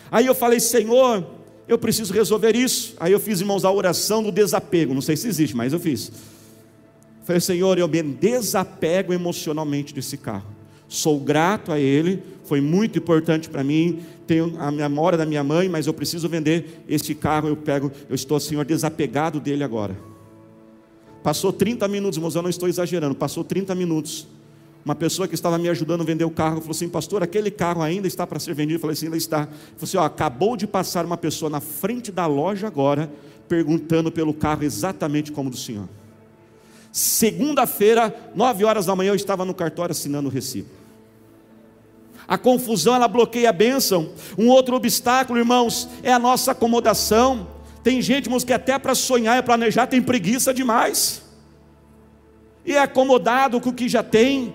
Aí 0.10 0.26
eu 0.26 0.36
falei, 0.36 0.60
Senhor, 0.60 1.26
eu 1.68 1.78
preciso 1.78 2.14
resolver 2.14 2.56
isso. 2.56 2.96
Aí 3.00 3.12
eu 3.12 3.20
fiz, 3.20 3.42
irmãos, 3.42 3.66
a 3.66 3.72
oração 3.72 4.22
do 4.22 4.32
desapego. 4.32 4.94
Não 4.94 5.02
sei 5.02 5.18
se 5.18 5.28
existe, 5.28 5.56
mas 5.56 5.74
eu 5.74 5.80
fiz. 5.80 6.12
Falei, 7.24 7.39
Senhor, 7.39 7.77
eu 7.77 7.88
me 7.88 8.03
desapego 8.03 9.13
emocionalmente 9.13 9.94
desse 9.94 10.18
carro. 10.18 10.48
Sou 10.88 11.20
grato 11.20 11.72
a 11.72 11.80
Ele, 11.80 12.22
foi 12.44 12.62
muito 12.62 13.00
importante 13.00 13.50
para 13.50 13.63
mim. 13.63 14.01
tenho 14.27 14.56
a 14.60 14.70
memória 14.70 15.18
da 15.18 15.25
minha 15.25 15.44
mãe, 15.44 15.68
mas 15.68 15.88
eu 15.88 15.94
preciso 15.94 16.30
vender 16.30 16.84
este 16.88 17.15
carro, 17.15 17.48
eu 17.48 17.58
pego, 17.58 17.92
eu 18.10 18.15
estou, 18.15 18.39
Senhor, 18.39 18.63
desapegado 18.65 19.39
dele 19.39 19.63
agora. 19.63 19.98
Passou 21.24 21.53
30 21.53 21.88
minutos, 21.88 22.18
irmãos, 22.18 22.36
eu 22.36 22.42
não 22.42 22.50
estou 22.50 22.68
exagerando, 22.68 23.15
passou 23.15 23.44
30 23.44 23.74
minutos. 23.74 24.27
Uma 24.84 24.94
pessoa 24.94 25.27
que 25.27 25.34
estava 25.34 25.58
me 25.58 25.70
ajudando 25.70 26.01
a 26.01 26.03
vender 26.03 26.25
o 26.25 26.30
carro 26.30 26.60
falou 26.60 26.72
assim: 26.72 26.89
Pastor, 26.89 27.24
aquele 27.24 27.50
carro 27.50 27.82
ainda 27.82 28.06
está 28.06 28.27
para 28.27 28.38
ser 28.38 28.53
vendido? 28.53 28.75
Eu 28.75 28.82
falei 28.82 28.94
assim: 28.94 29.06
ainda 29.06 29.15
está. 29.15 29.46
Falou 29.46 29.84
assim: 29.84 29.98
ó, 29.98 30.03
acabou 30.03 30.58
de 30.58 30.68
passar 30.68 31.06
uma 31.06 31.15
pessoa 31.15 31.50
na 31.50 31.62
frente 31.62 32.12
da 32.12 32.25
loja 32.25 32.68
agora, 32.68 33.10
perguntando 33.48 34.12
pelo 34.12 34.34
carro 34.34 34.63
exatamente 34.63 35.32
como 35.32 35.50
do 35.50 35.56
senhor. 35.56 35.88
Segunda-feira, 36.94 38.16
nove 38.36 38.64
horas 38.64 38.86
da 38.86 38.96
manhã, 38.96 39.10
eu 39.10 39.16
estava 39.16 39.44
no 39.44 39.54
cartório 39.56 39.92
assinando 39.92 40.30
o 40.30 40.32
recibo. 40.32 40.70
A 42.28 42.38
confusão, 42.38 42.94
ela 42.94 43.08
bloqueia 43.08 43.50
a 43.50 43.52
bênção. 43.52 44.12
Um 44.38 44.48
outro 44.48 44.76
obstáculo, 44.76 45.40
irmãos, 45.40 45.90
é 46.04 46.14
a 46.14 46.20
nossa 46.20 46.52
acomodação. 46.52 47.48
Tem 47.84 48.00
gente, 48.00 48.28
irmãos, 48.28 48.44
que 48.44 48.54
até 48.54 48.78
para 48.78 48.94
sonhar 48.94 49.40
e 49.40 49.42
planejar 49.42 49.88
tem 49.88 50.04
preguiça 50.04 50.54
demais. 50.54 51.24
E 52.64 52.74
é 52.74 52.80
acomodado 52.80 53.60
com 53.60 53.72
o 53.72 53.74
que 53.74 53.90
já 53.90 54.04
tem. 54.04 54.54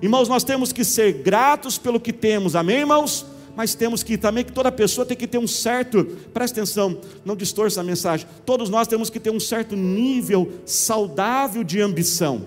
Irmãos, 0.00 0.30
nós 0.30 0.42
temos 0.42 0.72
que 0.72 0.82
ser 0.82 1.12
gratos 1.12 1.76
pelo 1.76 2.00
que 2.00 2.10
temos, 2.12 2.56
amém, 2.56 2.78
irmãos? 2.78 3.26
Mas 3.56 3.74
temos 3.74 4.02
que 4.02 4.16
também 4.16 4.44
que 4.44 4.52
toda 4.52 4.70
pessoa 4.70 5.06
tem 5.06 5.16
que 5.16 5.26
ter 5.26 5.38
um 5.38 5.46
certo, 5.46 6.04
presta 6.32 6.60
atenção, 6.60 7.00
não 7.24 7.36
distorça 7.36 7.80
a 7.80 7.84
mensagem. 7.84 8.26
Todos 8.46 8.70
nós 8.70 8.88
temos 8.88 9.10
que 9.10 9.20
ter 9.20 9.30
um 9.30 9.40
certo 9.40 9.76
nível 9.76 10.50
saudável 10.64 11.64
de 11.64 11.80
ambição. 11.80 12.46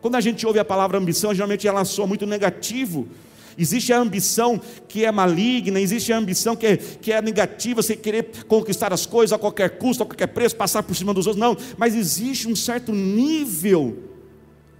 Quando 0.00 0.16
a 0.16 0.20
gente 0.20 0.46
ouve 0.46 0.58
a 0.58 0.64
palavra 0.64 0.98
ambição, 0.98 1.34
geralmente 1.34 1.66
ela 1.66 1.84
soa 1.84 2.06
muito 2.06 2.26
negativo, 2.26 3.08
Existe 3.56 3.92
a 3.92 3.98
ambição 3.98 4.60
que 4.88 5.04
é 5.04 5.12
maligna, 5.12 5.80
existe 5.80 6.12
a 6.12 6.18
ambição 6.18 6.56
que 6.56 6.66
é, 6.66 6.76
que 6.76 7.12
é 7.12 7.22
negativa, 7.22 7.82
você 7.82 7.94
querer 7.94 8.28
conquistar 8.48 8.92
as 8.92 9.06
coisas 9.06 9.32
a 9.32 9.38
qualquer 9.38 9.78
custo, 9.78 10.02
a 10.02 10.06
qualquer 10.06 10.26
preço, 10.28 10.56
passar 10.56 10.82
por 10.82 10.94
cima 10.96 11.14
dos 11.14 11.26
outros. 11.26 11.40
Não, 11.40 11.56
mas 11.78 11.94
existe 11.94 12.48
um 12.48 12.56
certo 12.56 12.92
nível 12.92 14.13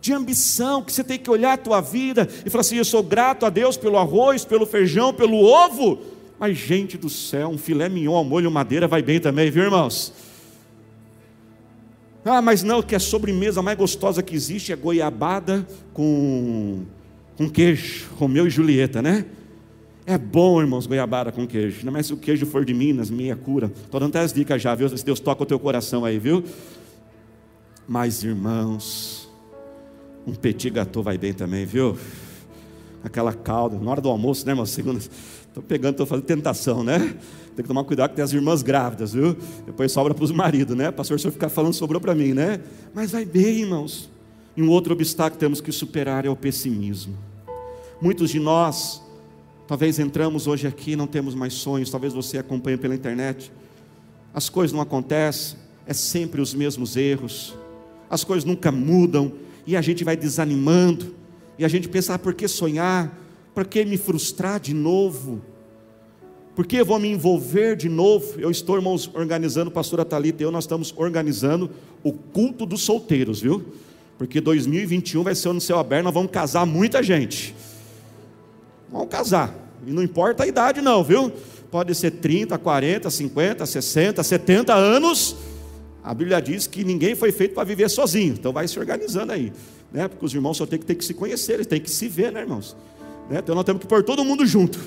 de 0.04 0.12
ambição 0.12 0.82
que 0.82 0.92
você 0.92 1.02
tem 1.02 1.18
que 1.18 1.30
olhar 1.30 1.54
a 1.54 1.56
tua 1.56 1.80
vida 1.80 2.28
e 2.44 2.50
falar 2.50 2.60
assim: 2.60 2.76
eu 2.76 2.84
sou 2.84 3.02
grato 3.02 3.46
a 3.46 3.50
Deus 3.50 3.74
pelo 3.78 3.96
arroz, 3.96 4.44
pelo 4.44 4.66
feijão, 4.66 5.14
pelo 5.14 5.42
ovo. 5.42 5.98
Mas, 6.38 6.58
gente 6.58 6.98
do 6.98 7.08
céu, 7.08 7.48
um 7.48 7.56
filé 7.56 7.88
mignon 7.88 8.14
ao 8.14 8.22
molho 8.22 8.50
madeira 8.50 8.86
vai 8.86 9.00
bem 9.00 9.18
também, 9.18 9.50
viu, 9.50 9.62
irmãos? 9.62 10.12
Ah, 12.22 12.42
mas 12.42 12.62
não, 12.62 12.82
que 12.82 12.94
a 12.94 13.00
sobremesa 13.00 13.62
mais 13.62 13.78
gostosa 13.78 14.22
que 14.22 14.34
existe 14.34 14.72
é 14.72 14.76
goiabada 14.76 15.66
com 15.94 16.82
com 17.38 17.48
queijo, 17.48 18.10
Romeu 18.16 18.46
e 18.46 18.50
Julieta, 18.50 19.00
né? 19.00 19.24
É 20.04 20.18
bom, 20.18 20.60
irmãos, 20.60 20.86
goiabada 20.86 21.32
com 21.32 21.46
queijo. 21.46 21.82
Não, 21.82 21.92
mas 21.92 22.06
se 22.06 22.12
o 22.12 22.18
queijo 22.18 22.44
for 22.44 22.62
de 22.62 22.74
Minas, 22.74 23.08
meia 23.08 23.34
cura. 23.34 23.72
Estou 23.74 23.98
dando 23.98 24.10
até 24.10 24.20
as 24.20 24.34
dicas 24.34 24.60
já, 24.60 24.74
viu? 24.74 24.86
Se 24.94 25.02
Deus 25.02 25.18
toca 25.18 25.42
o 25.42 25.46
teu 25.46 25.58
coração 25.58 26.04
aí, 26.04 26.18
viu? 26.18 26.44
Mas, 27.88 28.22
irmãos, 28.22 29.23
um 30.26 30.34
petit 30.34 30.70
gâteau 30.70 31.02
vai 31.02 31.18
bem 31.18 31.32
também, 31.32 31.66
viu? 31.66 31.96
Aquela 33.02 33.32
calda, 33.32 33.78
na 33.78 33.90
hora 33.90 34.00
do 34.00 34.08
almoço, 34.08 34.46
né, 34.46 34.52
irmão? 34.52 34.64
Segunda, 34.64 34.98
estou 34.98 35.62
pegando, 35.62 35.92
estou 35.92 36.06
fazendo 36.06 36.24
tentação, 36.24 36.82
né? 36.82 36.98
Tem 37.54 37.62
que 37.62 37.68
tomar 37.68 37.84
cuidado 37.84 38.10
que 38.10 38.16
tem 38.16 38.24
as 38.24 38.32
irmãs 38.32 38.62
grávidas, 38.62 39.12
viu? 39.12 39.36
Depois 39.66 39.92
sobra 39.92 40.14
para 40.14 40.24
os 40.24 40.32
maridos, 40.32 40.74
né? 40.74 40.90
Pastor, 40.90 41.20
se 41.20 41.26
eu 41.26 41.32
ficar 41.32 41.48
falando, 41.48 41.74
sobrou 41.74 42.00
para 42.00 42.14
mim, 42.14 42.32
né? 42.32 42.60
Mas 42.94 43.10
vai 43.12 43.24
bem, 43.24 43.60
irmãos. 43.60 44.10
E 44.56 44.62
um 44.62 44.70
outro 44.70 44.94
obstáculo 44.94 45.32
que 45.32 45.38
temos 45.38 45.60
que 45.60 45.70
superar 45.70 46.24
é 46.24 46.30
o 46.30 46.36
pessimismo. 46.36 47.16
Muitos 48.00 48.30
de 48.30 48.40
nós, 48.40 49.02
talvez 49.68 49.98
entramos 49.98 50.46
hoje 50.46 50.66
aqui 50.66 50.96
não 50.96 51.06
temos 51.06 51.34
mais 51.34 51.54
sonhos, 51.54 51.90
talvez 51.90 52.12
você 52.12 52.38
acompanhe 52.38 52.76
pela 52.76 52.94
internet. 52.94 53.52
As 54.32 54.48
coisas 54.48 54.72
não 54.72 54.80
acontecem, 54.80 55.58
é 55.86 55.92
sempre 55.92 56.40
os 56.40 56.54
mesmos 56.54 56.96
erros, 56.96 57.54
as 58.10 58.24
coisas 58.24 58.44
nunca 58.44 58.72
mudam, 58.72 59.32
e 59.66 59.76
a 59.76 59.80
gente 59.80 60.04
vai 60.04 60.16
desanimando, 60.16 61.14
e 61.58 61.64
a 61.64 61.68
gente 61.68 61.88
pensa: 61.88 62.14
ah, 62.14 62.18
por 62.18 62.34
que 62.34 62.46
sonhar? 62.48 63.18
Por 63.54 63.66
que 63.66 63.84
me 63.84 63.96
frustrar 63.96 64.58
de 64.58 64.74
novo? 64.74 65.40
Por 66.54 66.66
que 66.66 66.76
eu 66.76 66.84
vou 66.84 66.98
me 66.98 67.08
envolver 67.08 67.76
de 67.76 67.88
novo? 67.88 68.38
Eu 68.38 68.50
estou, 68.50 68.76
irmãos, 68.76 69.10
organizando, 69.12 69.70
pastora 69.70 70.04
Talita 70.04 70.42
e 70.42 70.46
eu, 70.46 70.52
nós 70.52 70.64
estamos 70.64 70.94
organizando 70.96 71.70
o 72.02 72.12
culto 72.12 72.64
dos 72.64 72.82
solteiros, 72.82 73.40
viu? 73.40 73.64
Porque 74.16 74.40
2021 74.40 75.22
vai 75.24 75.34
ser 75.34 75.52
no 75.52 75.60
céu 75.60 75.78
aberto, 75.78 76.04
nós 76.04 76.14
vamos 76.14 76.30
casar 76.30 76.64
muita 76.64 77.02
gente. 77.02 77.54
Vamos 78.90 79.08
casar. 79.08 79.52
E 79.84 79.90
não 79.90 80.02
importa 80.02 80.44
a 80.44 80.46
idade, 80.46 80.80
não, 80.80 81.02
viu? 81.02 81.32
Pode 81.70 81.92
ser 81.96 82.12
30, 82.12 82.56
40, 82.56 83.10
50, 83.10 83.66
60, 83.66 84.22
70 84.22 84.72
anos. 84.72 85.36
A 86.04 86.12
Bíblia 86.12 86.40
diz 86.42 86.66
que 86.66 86.84
ninguém 86.84 87.14
foi 87.14 87.32
feito 87.32 87.54
para 87.54 87.64
viver 87.64 87.88
sozinho. 87.88 88.34
Então 88.34 88.52
vai 88.52 88.68
se 88.68 88.78
organizando 88.78 89.32
aí. 89.32 89.50
Né? 89.90 90.06
Porque 90.06 90.26
os 90.26 90.34
irmãos 90.34 90.58
só 90.58 90.66
têm 90.66 90.78
que, 90.78 90.84
ter 90.84 90.94
que 90.96 91.04
se 91.04 91.14
conhecer, 91.14 91.54
eles 91.54 91.66
têm 91.66 91.80
que 91.80 91.90
se 91.90 92.08
ver, 92.08 92.30
né, 92.30 92.40
irmãos? 92.42 92.76
Né? 93.30 93.38
Então 93.38 93.54
nós 93.54 93.64
temos 93.64 93.80
que 93.80 93.88
pôr 93.88 94.02
todo 94.02 94.22
mundo 94.22 94.44
junto. 94.44 94.78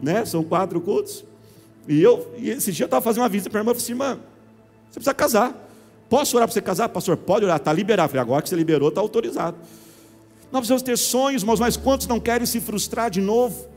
Né? 0.00 0.24
São 0.24 0.44
quatro 0.44 0.80
cultos. 0.80 1.24
E 1.88 2.00
eu, 2.00 2.32
e 2.38 2.50
esse 2.50 2.70
dia 2.70 2.84
eu 2.84 2.86
estava 2.86 3.02
fazendo 3.02 3.22
uma 3.22 3.28
visita 3.28 3.50
para 3.50 3.58
a 3.58 3.62
irmã, 3.62 3.72
eu 3.72 3.74
falei 3.74 3.84
assim, 3.84 3.92
irmã, 3.92 4.20
você 4.88 4.94
precisa 4.94 5.12
casar. 5.12 5.68
Posso 6.08 6.36
orar 6.36 6.46
para 6.46 6.54
você 6.54 6.62
casar? 6.62 6.88
Pastor, 6.88 7.16
pode 7.16 7.44
orar, 7.44 7.56
está 7.56 7.72
liberado. 7.72 8.08
Falei, 8.08 8.22
agora 8.22 8.40
que 8.40 8.48
você 8.48 8.56
liberou, 8.56 8.90
está 8.90 9.00
autorizado. 9.00 9.56
Nós 10.52 10.60
precisamos 10.60 10.82
ter 10.82 10.96
sonhos, 10.96 11.42
irmãos, 11.42 11.58
mas 11.58 11.76
quantos 11.76 12.06
não 12.06 12.20
querem 12.20 12.46
se 12.46 12.60
frustrar 12.60 13.10
de 13.10 13.20
novo? 13.20 13.68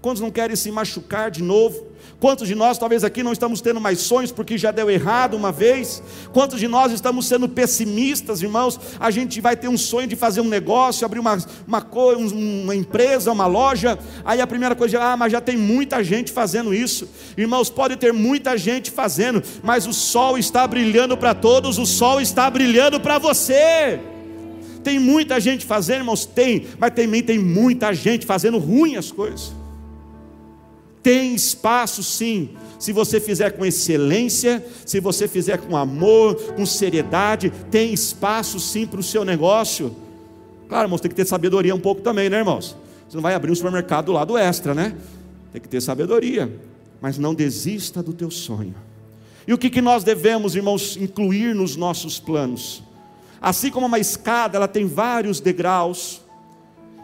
Quantos 0.00 0.22
não 0.22 0.30
querem 0.30 0.56
se 0.56 0.70
machucar 0.70 1.30
de 1.30 1.42
novo? 1.42 1.90
Quantos 2.18 2.48
de 2.48 2.54
nós, 2.54 2.78
talvez 2.78 3.04
aqui, 3.04 3.22
não 3.22 3.32
estamos 3.32 3.60
tendo 3.60 3.80
mais 3.80 4.00
sonhos 4.00 4.32
porque 4.32 4.56
já 4.58 4.70
deu 4.70 4.90
errado 4.90 5.36
uma 5.36 5.52
vez? 5.52 6.02
Quantos 6.32 6.58
de 6.58 6.68
nós 6.68 6.92
estamos 6.92 7.26
sendo 7.26 7.48
pessimistas, 7.48 8.42
irmãos? 8.42 8.78
A 8.98 9.10
gente 9.10 9.40
vai 9.40 9.56
ter 9.56 9.68
um 9.68 9.76
sonho 9.76 10.06
de 10.06 10.16
fazer 10.16 10.40
um 10.40 10.48
negócio, 10.48 11.04
abrir 11.04 11.18
uma, 11.18 11.38
uma, 11.66 11.86
uma 12.32 12.74
empresa, 12.74 13.32
uma 13.32 13.46
loja. 13.46 13.98
Aí 14.24 14.40
a 14.40 14.46
primeira 14.46 14.74
coisa, 14.74 15.02
ah, 15.02 15.16
mas 15.16 15.32
já 15.32 15.40
tem 15.40 15.56
muita 15.56 16.02
gente 16.02 16.32
fazendo 16.32 16.74
isso. 16.74 17.08
Irmãos, 17.36 17.68
pode 17.68 17.96
ter 17.96 18.12
muita 18.12 18.56
gente 18.56 18.90
fazendo, 18.90 19.42
mas 19.62 19.86
o 19.86 19.92
sol 19.92 20.38
está 20.38 20.66
brilhando 20.66 21.16
para 21.16 21.34
todos, 21.34 21.78
o 21.78 21.86
sol 21.86 22.20
está 22.20 22.50
brilhando 22.50 23.00
para 23.00 23.18
você. 23.18 24.00
Tem 24.82 24.98
muita 24.98 25.38
gente 25.38 25.66
fazendo, 25.66 26.00
irmãos? 26.00 26.24
Tem, 26.24 26.66
mas 26.78 26.92
também 26.94 27.22
tem 27.22 27.38
muita 27.38 27.92
gente 27.92 28.24
fazendo 28.24 28.58
ruim 28.58 28.96
as 28.96 29.12
coisas. 29.12 29.59
Tem 31.02 31.34
espaço 31.34 32.02
sim, 32.02 32.50
se 32.78 32.92
você 32.92 33.18
fizer 33.18 33.50
com 33.52 33.64
excelência, 33.64 34.64
se 34.84 35.00
você 35.00 35.26
fizer 35.26 35.58
com 35.58 35.76
amor, 35.76 36.34
com 36.54 36.66
seriedade, 36.66 37.50
tem 37.70 37.92
espaço 37.92 38.60
sim 38.60 38.86
para 38.86 39.00
o 39.00 39.02
seu 39.02 39.24
negócio. 39.24 39.94
Claro, 40.68 40.86
irmãos, 40.86 41.00
tem 41.00 41.08
que 41.10 41.16
ter 41.16 41.26
sabedoria 41.26 41.74
um 41.74 41.80
pouco 41.80 42.00
também, 42.02 42.28
né, 42.28 42.38
irmãos? 42.38 42.76
Você 43.08 43.16
não 43.16 43.22
vai 43.22 43.34
abrir 43.34 43.50
um 43.50 43.54
supermercado 43.54 44.06
do 44.06 44.12
lado 44.12 44.36
extra, 44.36 44.74
né? 44.74 44.94
Tem 45.52 45.60
que 45.60 45.68
ter 45.68 45.80
sabedoria, 45.80 46.52
mas 47.00 47.18
não 47.18 47.34
desista 47.34 48.02
do 48.02 48.12
teu 48.12 48.30
sonho. 48.30 48.74
E 49.48 49.52
o 49.52 49.58
que, 49.58 49.68
que 49.68 49.80
nós 49.80 50.04
devemos, 50.04 50.54
irmãos, 50.54 50.96
incluir 50.96 51.54
nos 51.54 51.76
nossos 51.76 52.20
planos? 52.20 52.82
Assim 53.40 53.70
como 53.70 53.86
uma 53.86 53.98
escada, 53.98 54.56
ela 54.56 54.68
tem 54.68 54.86
vários 54.86 55.40
degraus, 55.40 56.20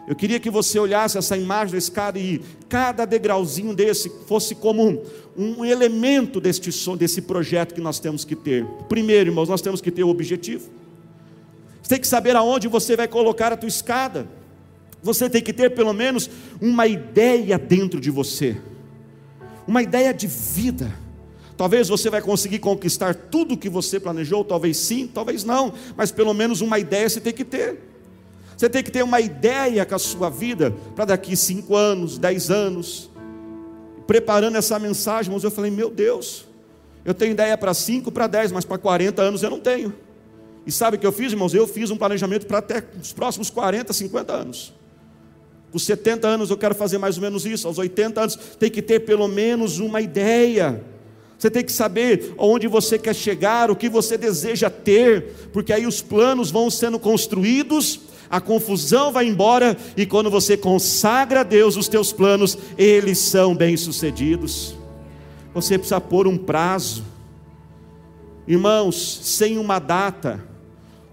eu 0.07 0.15
queria 0.15 0.39
que 0.39 0.49
você 0.49 0.79
olhasse 0.79 1.17
essa 1.17 1.35
imagem 1.35 1.73
da 1.73 1.77
escada 1.77 2.17
e 2.17 2.41
cada 2.69 3.03
degrauzinho 3.03 3.75
desse 3.75 4.09
fosse 4.25 4.55
como 4.55 5.03
um 5.35 5.65
elemento 5.65 6.39
deste, 6.39 6.69
desse 6.95 7.21
projeto 7.21 7.75
que 7.75 7.81
nós 7.81 7.99
temos 7.99 8.23
que 8.23 8.33
ter. 8.33 8.65
Primeiro, 8.87 9.31
irmãos, 9.31 9.49
nós 9.49 9.61
temos 9.61 9.81
que 9.81 9.91
ter 9.91 10.05
o 10.05 10.07
objetivo. 10.07 10.69
Você 11.81 11.89
tem 11.89 11.99
que 11.99 12.07
saber 12.07 12.37
aonde 12.37 12.69
você 12.69 12.95
vai 12.95 13.07
colocar 13.07 13.51
a 13.51 13.57
tua 13.57 13.67
escada. 13.67 14.29
Você 15.03 15.29
tem 15.29 15.41
que 15.41 15.51
ter 15.51 15.71
pelo 15.71 15.91
menos 15.91 16.29
uma 16.61 16.87
ideia 16.87 17.59
dentro 17.59 17.99
de 17.99 18.09
você. 18.09 18.55
Uma 19.67 19.83
ideia 19.83 20.13
de 20.13 20.25
vida. 20.25 20.89
Talvez 21.57 21.89
você 21.89 22.09
vai 22.09 22.21
conseguir 22.21 22.59
conquistar 22.59 23.13
tudo 23.13 23.55
o 23.55 23.57
que 23.57 23.67
você 23.67 23.99
planejou, 23.99 24.45
talvez 24.45 24.77
sim, 24.77 25.05
talvez 25.05 25.43
não, 25.43 25.73
mas 25.97 26.11
pelo 26.11 26.33
menos 26.33 26.61
uma 26.61 26.79
ideia 26.79 27.09
você 27.09 27.19
tem 27.19 27.33
que 27.33 27.43
ter. 27.43 27.96
Você 28.57 28.67
tem 28.67 28.83
que 28.83 28.89
ter 28.89 29.03
uma 29.03 29.21
ideia 29.21 29.85
com 29.85 29.93
a 29.93 29.99
sua 29.99 30.31
vida 30.31 30.73
para 30.95 31.05
daqui 31.05 31.37
cinco 31.37 31.75
anos, 31.75 32.17
dez 32.17 32.49
anos. 32.49 33.07
Preparando 34.07 34.57
essa 34.57 34.79
mensagem, 34.79 35.29
irmãos, 35.29 35.43
eu 35.43 35.51
falei: 35.51 35.69
Meu 35.69 35.91
Deus, 35.91 36.47
eu 37.05 37.13
tenho 37.13 37.33
ideia 37.33 37.55
para 37.55 37.71
cinco, 37.75 38.11
para 38.11 38.25
dez, 38.25 38.51
mas 38.51 38.65
para 38.65 38.79
40 38.79 39.21
anos 39.21 39.43
eu 39.43 39.51
não 39.51 39.59
tenho. 39.59 39.93
E 40.65 40.71
sabe 40.71 40.97
o 40.97 40.99
que 40.99 41.05
eu 41.05 41.11
fiz, 41.11 41.31
irmãos? 41.31 41.53
Eu 41.53 41.67
fiz 41.67 41.91
um 41.91 41.97
planejamento 41.97 42.47
para 42.47 42.57
até 42.57 42.83
os 42.99 43.13
próximos 43.13 43.51
40, 43.51 43.93
50 43.93 44.33
anos. 44.33 44.73
Com 45.71 45.77
70 45.77 46.27
anos 46.27 46.49
eu 46.49 46.57
quero 46.57 46.73
fazer 46.73 46.97
mais 46.97 47.15
ou 47.17 47.21
menos 47.21 47.45
isso. 47.45 47.67
Aos 47.67 47.77
80 47.77 48.19
anos 48.19 48.35
tem 48.57 48.71
que 48.71 48.81
ter 48.81 49.01
pelo 49.01 49.27
menos 49.27 49.77
uma 49.77 50.01
ideia. 50.01 50.83
Você 51.37 51.51
tem 51.51 51.63
que 51.63 51.71
saber 51.71 52.33
onde 52.37 52.67
você 52.67 52.97
quer 52.97 53.13
chegar, 53.13 53.69
o 53.69 53.75
que 53.75 53.87
você 53.87 54.17
deseja 54.17 54.69
ter, 54.69 55.49
porque 55.53 55.71
aí 55.71 55.85
os 55.85 56.01
planos 56.01 56.49
vão 56.49 56.71
sendo 56.71 56.97
construídos 56.97 58.06
a 58.29 58.41
confusão 58.41 59.11
vai 59.11 59.27
embora 59.27 59.77
e 59.95 60.05
quando 60.05 60.29
você 60.29 60.57
consagra 60.57 61.41
a 61.41 61.43
Deus 61.43 61.75
os 61.77 61.87
teus 61.87 62.11
planos, 62.11 62.57
eles 62.77 63.19
são 63.19 63.55
bem-sucedidos. 63.55 64.75
Você 65.53 65.77
precisa 65.77 66.01
pôr 66.01 66.27
um 66.27 66.37
prazo. 66.37 67.03
Irmãos, 68.47 69.19
sem 69.23 69.57
uma 69.57 69.79
data, 69.79 70.43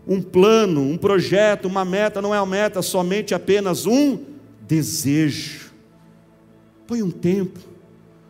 um 0.06 0.20
plano, 0.20 0.82
um 0.82 0.96
projeto, 0.96 1.66
uma 1.66 1.84
meta, 1.84 2.20
não 2.20 2.34
é 2.34 2.40
uma 2.40 2.46
meta, 2.46 2.82
somente 2.82 3.34
apenas 3.34 3.86
um 3.86 4.18
desejo. 4.60 5.72
Põe 6.86 7.02
um 7.02 7.10
tempo. 7.10 7.58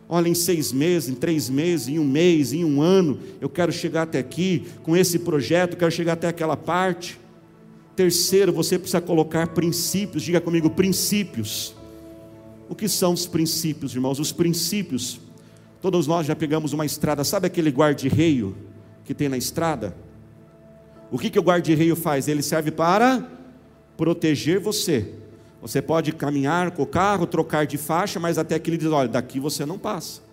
Olha, 0.07 0.29
em 0.29 0.35
seis 0.35 0.71
meses, 0.71 1.09
em 1.09 1.15
três 1.15 1.49
meses, 1.49 1.87
em 1.87 1.97
um 1.97 2.05
mês, 2.05 2.53
em 2.53 2.63
um 2.63 2.81
ano, 2.81 3.19
eu 3.41 3.49
quero 3.49 3.71
chegar 3.71 4.03
até 4.03 4.19
aqui, 4.19 4.67
com 4.83 4.95
esse 4.95 5.17
projeto, 5.17 5.75
quero 5.75 5.91
chegar 5.91 6.13
até 6.13 6.27
aquela 6.27 6.55
parte. 6.55 7.19
Terceiro, 7.95 8.51
você 8.51 8.77
precisa 8.77 8.99
colocar 8.99 9.47
princípios, 9.47 10.23
diga 10.23 10.41
comigo, 10.41 10.69
princípios. 10.69 11.75
O 12.67 12.75
que 12.75 12.89
são 12.89 13.13
os 13.13 13.25
princípios, 13.25 13.93
irmãos? 13.93 14.19
Os 14.19 14.31
princípios, 14.31 15.19
todos 15.81 16.05
nós 16.05 16.27
já 16.27 16.35
pegamos 16.35 16.73
uma 16.73 16.85
estrada, 16.85 17.23
sabe 17.23 17.47
aquele 17.47 17.69
guarda-reio 17.69 18.57
que 19.05 19.13
tem 19.13 19.29
na 19.29 19.37
estrada? 19.37 19.95
O 21.09 21.17
que, 21.17 21.29
que 21.29 21.39
o 21.39 21.43
guarda-reio 21.43 21.95
faz? 21.95 22.27
Ele 22.27 22.41
serve 22.41 22.71
para 22.71 23.25
proteger 23.95 24.59
você. 24.59 25.13
Você 25.61 25.81
pode 25.81 26.11
caminhar 26.11 26.71
com 26.71 26.83
o 26.83 26.85
carro, 26.85 27.25
trocar 27.25 27.65
de 27.65 27.77
faixa, 27.77 28.19
mas 28.19 28.37
até 28.37 28.59
que 28.59 28.69
ele 28.69 28.77
diz: 28.77 28.87
olha, 28.87 29.07
daqui 29.07 29.39
você 29.39 29.65
não 29.65 29.79
passa. 29.79 30.24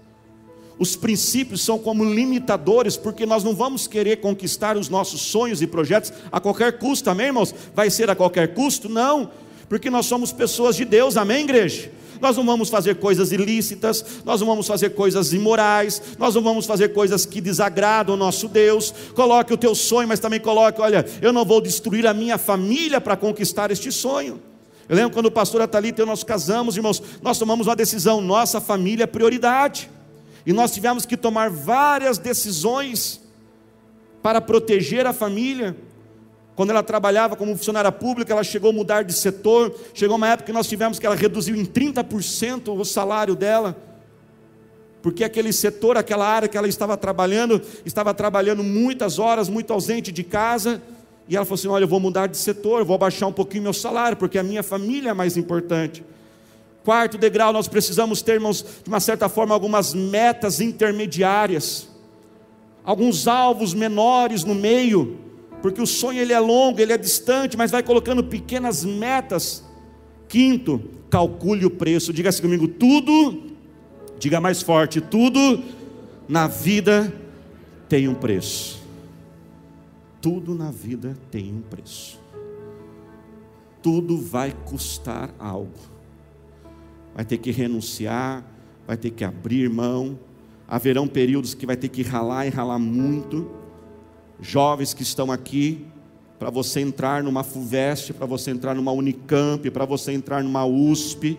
Os 0.79 0.97
princípios 0.97 1.61
são 1.61 1.79
como 1.79 2.05
limitadores, 2.05 2.97
porque 2.97 3.27
nós 3.27 3.45
não 3.45 3.55
vamos 3.55 3.87
querer 3.87 4.17
conquistar 4.17 4.77
os 4.77 4.89
nossos 4.89 5.21
sonhos 5.21 5.63
e 5.63 5.67
projetos 5.67 6.13
a 6.31 6.41
qualquer 6.41 6.79
custo, 6.79 7.11
amém, 7.11 7.27
irmãos? 7.27 7.55
Vai 7.75 7.91
ser 7.91 8.11
a 8.11 8.17
qualquer 8.17 8.55
custo? 8.55 8.89
Não, 8.89 9.31
porque 9.69 9.91
nós 9.91 10.07
somos 10.07 10.33
pessoas 10.33 10.77
de 10.77 10.85
Deus, 10.85 11.17
amém, 11.17 11.45
igreja? 11.45 11.91
Nós 12.21 12.37
não 12.37 12.47
vamos 12.47 12.69
fazer 12.69 12.97
coisas 12.97 13.33
ilícitas, 13.33 14.05
nós 14.25 14.41
não 14.41 14.47
vamos 14.47 14.69
fazer 14.69 14.91
coisas 14.91 15.33
imorais, 15.33 16.01
nós 16.21 16.37
não 16.37 16.43
vamos 16.43 16.67
fazer 16.67 16.91
coisas 16.91 17.27
que 17.27 17.41
desagradam 17.41 18.15
o 18.15 18.19
nosso 18.19 18.47
Deus. 18.47 18.95
Coloque 19.13 19.53
o 19.53 19.57
teu 19.57 19.75
sonho, 19.75 20.07
mas 20.07 20.21
também 20.21 20.39
coloque: 20.39 20.81
olha, 20.81 21.05
eu 21.21 21.33
não 21.33 21.45
vou 21.45 21.61
destruir 21.61 22.07
a 22.07 22.15
minha 22.15 22.39
família 22.39 23.01
para 23.01 23.17
conquistar 23.17 23.73
este 23.73 23.91
sonho. 23.91 24.41
Eu 24.89 24.95
lembro 24.95 25.13
quando 25.13 25.27
o 25.27 25.31
pastor 25.33 25.63
Atalita 25.63 26.01
e 26.01 26.03
eu 26.03 26.07
nós 26.07 26.23
casamos, 26.23 26.77
irmãos, 26.77 27.03
nós 27.21 27.39
tomamos 27.39 27.67
uma 27.67 27.75
decisão, 27.75 28.21
nossa 28.21 28.61
família 28.61 29.03
é 29.03 29.07
prioridade. 29.07 29.91
E 30.45 30.53
nós 30.53 30.73
tivemos 30.73 31.07
que 31.07 31.17
tomar 31.17 31.51
várias 31.51 32.19
decisões 32.19 33.21
para 34.23 34.41
proteger 34.41 35.07
a 35.07 35.13
família. 35.13 35.77
Quando 36.55 36.71
ela 36.71 36.83
trabalhava 36.83 37.35
como 37.37 37.57
funcionária 37.57 37.91
pública, 37.91 38.33
ela 38.33 38.45
chegou 38.45 38.71
a 38.71 38.73
mudar 38.73 39.03
de 39.03 39.13
setor. 39.13 39.75
Chegou 39.95 40.17
uma 40.17 40.29
época 40.29 40.47
que 40.47 40.53
nós 40.53 40.69
tivemos 40.69 40.99
que 40.99 41.07
ela 41.07 41.15
reduziu 41.15 41.57
em 41.57 41.65
30% 41.65 42.69
o 42.79 42.85
salário 42.85 43.35
dela. 43.35 43.77
Porque 45.01 45.25
aquele 45.25 45.53
setor, 45.53 45.97
aquela 45.97 46.27
área 46.27 46.49
que 46.49 46.57
ela 46.57 46.69
estava 46.69 46.97
trabalhando, 46.97 47.61
estava 47.85 48.15
trabalhando 48.15 48.63
muitas 48.63 49.19
horas, 49.19 49.49
muito 49.49 49.73
ausente 49.73 50.13
de 50.13 50.23
casa. 50.23 50.81
E 51.29 51.35
ela 51.35 51.45
falou 51.45 51.55
assim: 51.57 51.69
Olha, 51.69 51.85
eu 51.85 51.89
vou 51.89 51.99
mudar 51.99 52.29
de 52.29 52.37
setor, 52.37 52.85
vou 52.85 52.95
abaixar 52.95 53.29
um 53.29 53.33
pouquinho 53.33 53.65
meu 53.65 53.73
salário, 53.73 54.17
porque 54.17 54.39
a 54.39 54.43
minha 54.43 54.63
família 54.63 55.11
é 55.11 55.15
mais 55.15 55.37
importante. 55.37 56.05
Quarto 56.85 57.17
degrau, 57.17 57.53
nós 57.53 57.69
precisamos 57.69 58.23
ter, 58.23 58.35
irmãos, 58.35 58.65
de 58.83 58.89
uma 58.89 58.99
certa 58.99 59.29
forma, 59.29 59.55
algumas 59.55 59.95
metas 59.95 60.61
intermediárias, 60.61 61.89
alguns 62.85 63.29
alvos 63.29 63.73
menores 63.73 64.43
no 64.43 64.55
meio, 64.55 65.19
porque 65.63 65.81
o 65.81 65.87
sonho 65.87 66.21
ele 66.21 66.33
é 66.33 66.41
longo, 66.41 66.81
ele 66.81 66.93
é 66.93 66.99
distante, 66.99 67.57
mas 67.57 67.71
vai 67.71 67.85
colocando 67.85 68.25
pequenas 68.25 68.85
metas. 68.85 69.65
Quinto, 70.29 70.83
calcule 71.09 71.65
o 71.65 71.71
preço. 71.71 72.13
Diga 72.13 72.31
assim 72.31 72.43
comigo: 72.43 72.67
tudo, 72.67 73.43
diga 74.19 74.41
mais 74.41 74.61
forte, 74.61 75.01
tudo 75.01 75.63
na 76.29 76.49
vida 76.49 77.15
tem 77.89 78.09
um 78.09 78.15
preço. 78.15 78.83
Tudo 80.21 80.55
na 80.55 80.71
vida 80.71 81.17
tem 81.31 81.53
um 81.53 81.61
preço. 81.61 82.19
Tudo 83.81 84.19
vai 84.19 84.53
custar 84.65 85.35
algo. 85.39 85.92
Vai 87.15 87.25
ter 87.25 87.39
que 87.39 87.51
renunciar, 87.51 88.45
vai 88.87 88.97
ter 88.97 89.11
que 89.11 89.25
abrir 89.25 89.69
mão. 89.69 90.19
Haverão 90.67 91.07
períodos 91.07 91.55
que 91.55 91.67
vai 91.67 91.77
ter 91.77 91.89
que 91.89 92.03
ralar 92.03 92.47
e 92.47 92.51
ralar 92.51 92.79
muito. 92.79 93.51
Jovens 94.41 94.95
que 94.95 95.03
estão 95.03 95.31
aqui, 95.31 95.87
para 96.39 96.51
você 96.51 96.81
entrar 96.81 97.23
numa 97.23 97.45
FUVEST, 97.45 98.15
para 98.15 98.27
você 98.27 98.51
entrar 98.51 98.75
numa 98.75 98.91
Unicamp, 98.91 99.71
para 99.71 99.85
você 99.85 100.13
entrar 100.13 100.43
numa 100.43 100.65
USP, 100.65 101.39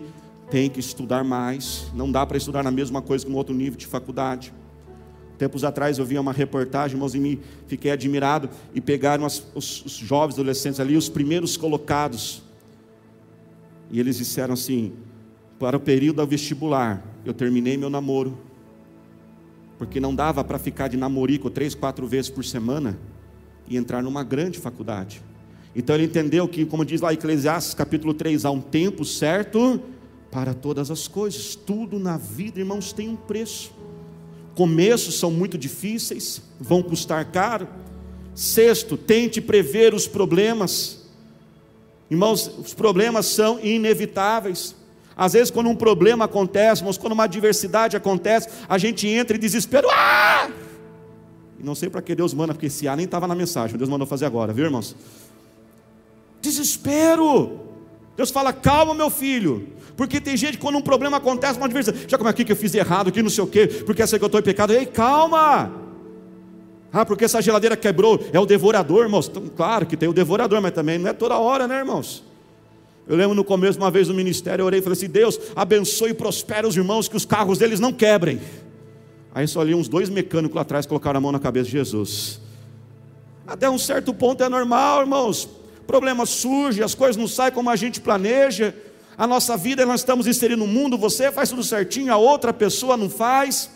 tem 0.50 0.70
que 0.70 0.80
estudar 0.80 1.24
mais. 1.24 1.86
Não 1.94 2.10
dá 2.10 2.24
para 2.24 2.38
estudar 2.38 2.62
na 2.62 2.70
mesma 2.70 3.02
coisa 3.02 3.24
que 3.24 3.30
no 3.30 3.36
outro 3.36 3.54
nível 3.54 3.76
de 3.76 3.86
faculdade. 3.86 4.52
Tempos 5.36 5.64
atrás 5.64 5.98
eu 5.98 6.04
vi 6.04 6.16
uma 6.16 6.32
reportagem, 6.32 6.96
irmãos, 6.96 7.14
e 7.14 7.18
me 7.18 7.40
fiquei 7.66 7.90
admirado, 7.90 8.48
e 8.72 8.80
pegaram 8.80 9.26
as, 9.26 9.44
os, 9.54 9.84
os 9.84 9.92
jovens 9.92 10.36
adolescentes 10.36 10.78
ali, 10.78 10.96
os 10.96 11.08
primeiros 11.08 11.56
colocados, 11.56 12.42
e 13.90 13.98
eles 13.98 14.16
disseram 14.16 14.54
assim: 14.54 14.92
para 15.64 15.78
o 15.78 15.80
período 15.80 16.26
vestibular, 16.26 17.02
eu 17.24 17.32
terminei 17.32 17.78
meu 17.78 17.88
namoro, 17.88 18.36
porque 19.78 19.98
não 19.98 20.14
dava 20.14 20.44
para 20.44 20.58
ficar 20.58 20.88
de 20.88 20.96
namorico 20.98 21.48
três, 21.48 21.74
quatro 21.74 22.06
vezes 22.06 22.30
por 22.30 22.44
semana 22.44 22.98
e 23.66 23.78
entrar 23.78 24.02
numa 24.02 24.22
grande 24.22 24.58
faculdade. 24.58 25.22
Então 25.74 25.96
ele 25.96 26.04
entendeu 26.04 26.46
que, 26.46 26.66
como 26.66 26.84
diz 26.84 27.00
lá 27.00 27.14
Eclesiastes 27.14 27.72
capítulo 27.72 28.12
3, 28.12 28.44
há 28.44 28.50
um 28.50 28.60
tempo 28.60 29.06
certo 29.06 29.80
para 30.30 30.52
todas 30.52 30.90
as 30.90 31.08
coisas, 31.08 31.54
tudo 31.54 31.98
na 31.98 32.18
vida, 32.18 32.58
irmãos, 32.60 32.92
tem 32.92 33.08
um 33.08 33.16
preço 33.16 33.72
começos 34.54 35.18
são 35.18 35.30
muito 35.30 35.56
difíceis, 35.56 36.42
vão 36.60 36.82
custar 36.82 37.24
caro. 37.32 37.66
Sexto, 38.34 38.98
tente 38.98 39.40
prever 39.40 39.94
os 39.94 40.06
problemas. 40.06 41.06
Irmãos, 42.10 42.50
os 42.58 42.74
problemas 42.74 43.24
são 43.24 43.58
inevitáveis. 43.58 44.76
Às 45.16 45.32
vezes, 45.34 45.50
quando 45.50 45.68
um 45.68 45.76
problema 45.76 46.24
acontece, 46.24 46.80
irmãos, 46.80 46.98
quando 46.98 47.12
uma 47.12 47.24
adversidade 47.24 47.96
acontece, 47.96 48.48
a 48.68 48.78
gente 48.78 49.06
entra 49.06 49.36
em 49.36 49.40
desespero. 49.40 49.88
Ah! 49.90 50.50
E 51.58 51.62
não 51.62 51.74
sei 51.74 51.88
para 51.88 52.02
que 52.02 52.14
Deus 52.14 52.34
manda, 52.34 52.52
porque 52.52 52.66
esse 52.66 52.88
A 52.88 52.96
nem 52.96 53.04
estava 53.04 53.28
na 53.28 53.34
mensagem, 53.34 53.76
Deus 53.76 53.88
mandou 53.88 54.06
fazer 54.06 54.26
agora, 54.26 54.52
viu, 54.52 54.64
irmãos? 54.64 54.96
Desespero. 56.40 57.60
Deus 58.16 58.30
fala: 58.30 58.52
calma, 58.52 58.94
meu 58.94 59.10
filho. 59.10 59.68
Porque 59.96 60.20
tem 60.20 60.36
gente, 60.36 60.58
quando 60.58 60.76
um 60.76 60.82
problema 60.82 61.18
acontece, 61.18 61.56
uma 61.56 61.66
adversidade, 61.66 62.06
já 62.08 62.18
como 62.18 62.28
aqui 62.28 62.44
que 62.44 62.50
eu 62.50 62.56
fiz 62.56 62.74
errado, 62.74 63.08
aqui 63.08 63.22
não 63.22 63.30
sei 63.30 63.44
o 63.44 63.46
quê, 63.46 63.68
porque 63.86 64.02
essa 64.02 64.18
que 64.18 64.24
eu 64.24 64.26
estou 64.26 64.40
em 64.40 64.44
pecado. 64.44 64.72
Ei, 64.72 64.86
calma! 64.86 65.72
Ah, 66.92 67.04
porque 67.04 67.24
essa 67.24 67.40
geladeira 67.40 67.76
quebrou, 67.76 68.20
é 68.32 68.38
o 68.38 68.46
devorador, 68.46 69.04
irmãos. 69.04 69.28
Então, 69.28 69.48
claro 69.56 69.86
que 69.86 69.96
tem 69.96 70.08
o 70.08 70.12
devorador, 70.12 70.60
mas 70.60 70.72
também 70.72 70.98
não 70.98 71.08
é 71.08 71.12
toda 71.12 71.36
hora, 71.36 71.66
né, 71.66 71.78
irmãos? 71.78 72.24
Eu 73.06 73.16
lembro 73.16 73.34
no 73.34 73.44
começo, 73.44 73.78
uma 73.78 73.90
vez 73.90 74.08
no 74.08 74.14
ministério, 74.14 74.62
eu 74.62 74.66
orei 74.66 74.80
e 74.80 74.82
falei 74.82 74.96
assim: 74.96 75.08
Deus, 75.08 75.38
abençoe 75.54 76.10
e 76.10 76.14
prospere 76.14 76.66
os 76.66 76.76
irmãos, 76.76 77.08
que 77.08 77.16
os 77.16 77.24
carros 77.24 77.58
deles 77.58 77.80
não 77.80 77.92
quebrem. 77.92 78.40
Aí 79.34 79.46
só 79.46 79.60
ali 79.60 79.74
uns 79.74 79.88
dois 79.88 80.08
mecânicos 80.08 80.54
lá 80.54 80.62
atrás 80.62 80.86
colocaram 80.86 81.18
a 81.18 81.20
mão 81.20 81.32
na 81.32 81.40
cabeça 81.40 81.66
de 81.66 81.72
Jesus. 81.72 82.40
Até 83.46 83.68
um 83.68 83.78
certo 83.78 84.14
ponto 84.14 84.42
é 84.42 84.48
normal, 84.48 85.00
irmãos. 85.02 85.48
Problemas 85.86 86.30
surgem, 86.30 86.82
as 86.82 86.94
coisas 86.94 87.16
não 87.16 87.28
saem 87.28 87.52
como 87.52 87.68
a 87.68 87.76
gente 87.76 88.00
planeja 88.00 88.74
a 89.16 89.26
nossa 89.26 89.56
vida 89.56 89.86
nós 89.86 90.00
estamos 90.00 90.26
inserindo 90.26 90.66
no 90.66 90.72
mundo, 90.72 90.98
você 90.98 91.30
faz 91.30 91.48
tudo 91.48 91.62
certinho, 91.62 92.12
a 92.12 92.16
outra 92.16 92.52
pessoa 92.52 92.96
não 92.96 93.08
faz. 93.08 93.70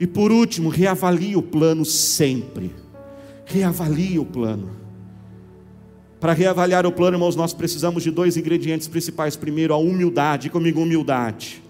E 0.00 0.06
por 0.06 0.32
último, 0.32 0.68
reavalie 0.68 1.36
o 1.36 1.42
plano 1.42 1.84
sempre. 1.84 2.74
Reavalie 3.44 4.18
o 4.18 4.24
plano. 4.24 4.83
Para 6.24 6.32
reavaliar 6.32 6.86
o 6.86 6.90
plano, 6.90 7.18
irmãos, 7.18 7.36
nós 7.36 7.52
precisamos 7.52 8.02
de 8.02 8.10
dois 8.10 8.38
ingredientes 8.38 8.88
principais. 8.88 9.36
Primeiro, 9.36 9.74
a 9.74 9.76
humildade. 9.76 10.48
Comigo, 10.48 10.80
humildade. 10.80 11.62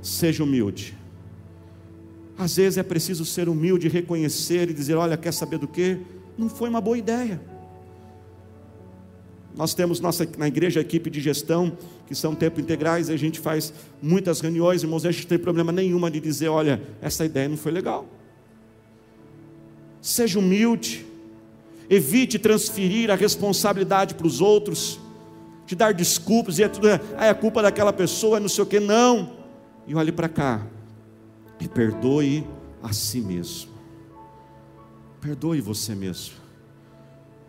Seja 0.00 0.44
humilde. 0.44 0.96
Às 2.38 2.54
vezes 2.54 2.78
é 2.78 2.84
preciso 2.84 3.24
ser 3.24 3.48
humilde, 3.48 3.88
reconhecer 3.88 4.70
e 4.70 4.72
dizer: 4.72 4.94
Olha, 4.94 5.16
quer 5.16 5.32
saber 5.32 5.58
do 5.58 5.66
que? 5.66 5.98
Não 6.38 6.48
foi 6.48 6.68
uma 6.68 6.80
boa 6.80 6.96
ideia. 6.96 7.40
Nós 9.52 9.74
temos 9.74 9.98
nossa, 9.98 10.28
na 10.38 10.46
igreja 10.46 10.78
a 10.78 10.82
equipe 10.82 11.10
de 11.10 11.20
gestão, 11.20 11.76
que 12.06 12.14
são 12.14 12.36
tempo 12.36 12.60
integrais, 12.60 13.08
e 13.08 13.12
a 13.12 13.16
gente 13.16 13.40
faz 13.40 13.74
muitas 14.00 14.40
reuniões, 14.40 14.84
irmãos, 14.84 15.04
a 15.04 15.10
gente 15.10 15.24
não 15.24 15.30
tem 15.30 15.38
problema 15.40 15.72
nenhuma 15.72 16.08
de 16.08 16.20
dizer, 16.20 16.46
olha, 16.46 16.80
essa 17.00 17.24
ideia 17.24 17.48
não 17.48 17.56
foi 17.56 17.72
legal. 17.72 18.06
Seja 20.00 20.38
humilde, 20.38 21.04
evite 21.94 22.38
transferir 22.38 23.10
a 23.10 23.14
responsabilidade 23.14 24.14
para 24.14 24.26
os 24.26 24.40
outros, 24.40 24.98
de 25.66 25.76
dar 25.76 25.92
desculpas, 25.92 26.58
e 26.58 26.62
é 26.62 26.68
tudo, 26.68 26.88
ah, 26.88 27.26
é 27.26 27.34
culpa 27.34 27.62
daquela 27.62 27.92
pessoa, 27.92 28.40
não 28.40 28.48
sei 28.48 28.64
o 28.64 28.66
que, 28.66 28.80
não. 28.80 29.34
E 29.86 29.94
olhe 29.94 30.10
para 30.10 30.28
cá, 30.28 30.66
e 31.60 31.68
perdoe 31.68 32.46
a 32.82 32.94
si 32.94 33.20
mesmo. 33.20 33.70
Perdoe 35.20 35.60
você 35.60 35.94
mesmo. 35.94 36.34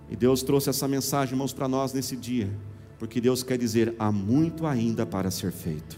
E 0.09 0.15
Deus 0.15 0.43
trouxe 0.43 0.69
essa 0.69 0.87
mensagem, 0.89 1.33
irmãos, 1.33 1.53
para 1.53 1.67
nós 1.67 1.93
nesse 1.93 2.17
dia, 2.17 2.51
porque 2.99 3.21
Deus 3.21 3.43
quer 3.43 3.57
dizer: 3.57 3.95
há 3.97 4.11
muito 4.11 4.67
ainda 4.67 5.05
para 5.05 5.31
ser 5.31 5.53
feito. 5.53 5.97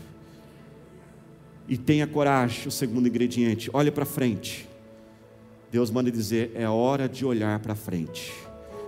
E 1.67 1.77
tenha 1.77 2.05
coragem, 2.05 2.67
o 2.67 2.71
segundo 2.71 3.08
ingrediente, 3.08 3.71
olhe 3.73 3.89
para 3.89 4.05
frente. 4.05 4.69
Deus 5.75 5.91
manda 5.91 6.09
dizer: 6.09 6.53
é 6.55 6.69
hora 6.69 7.09
de 7.09 7.25
olhar 7.25 7.59
para 7.59 7.75
frente. 7.75 8.31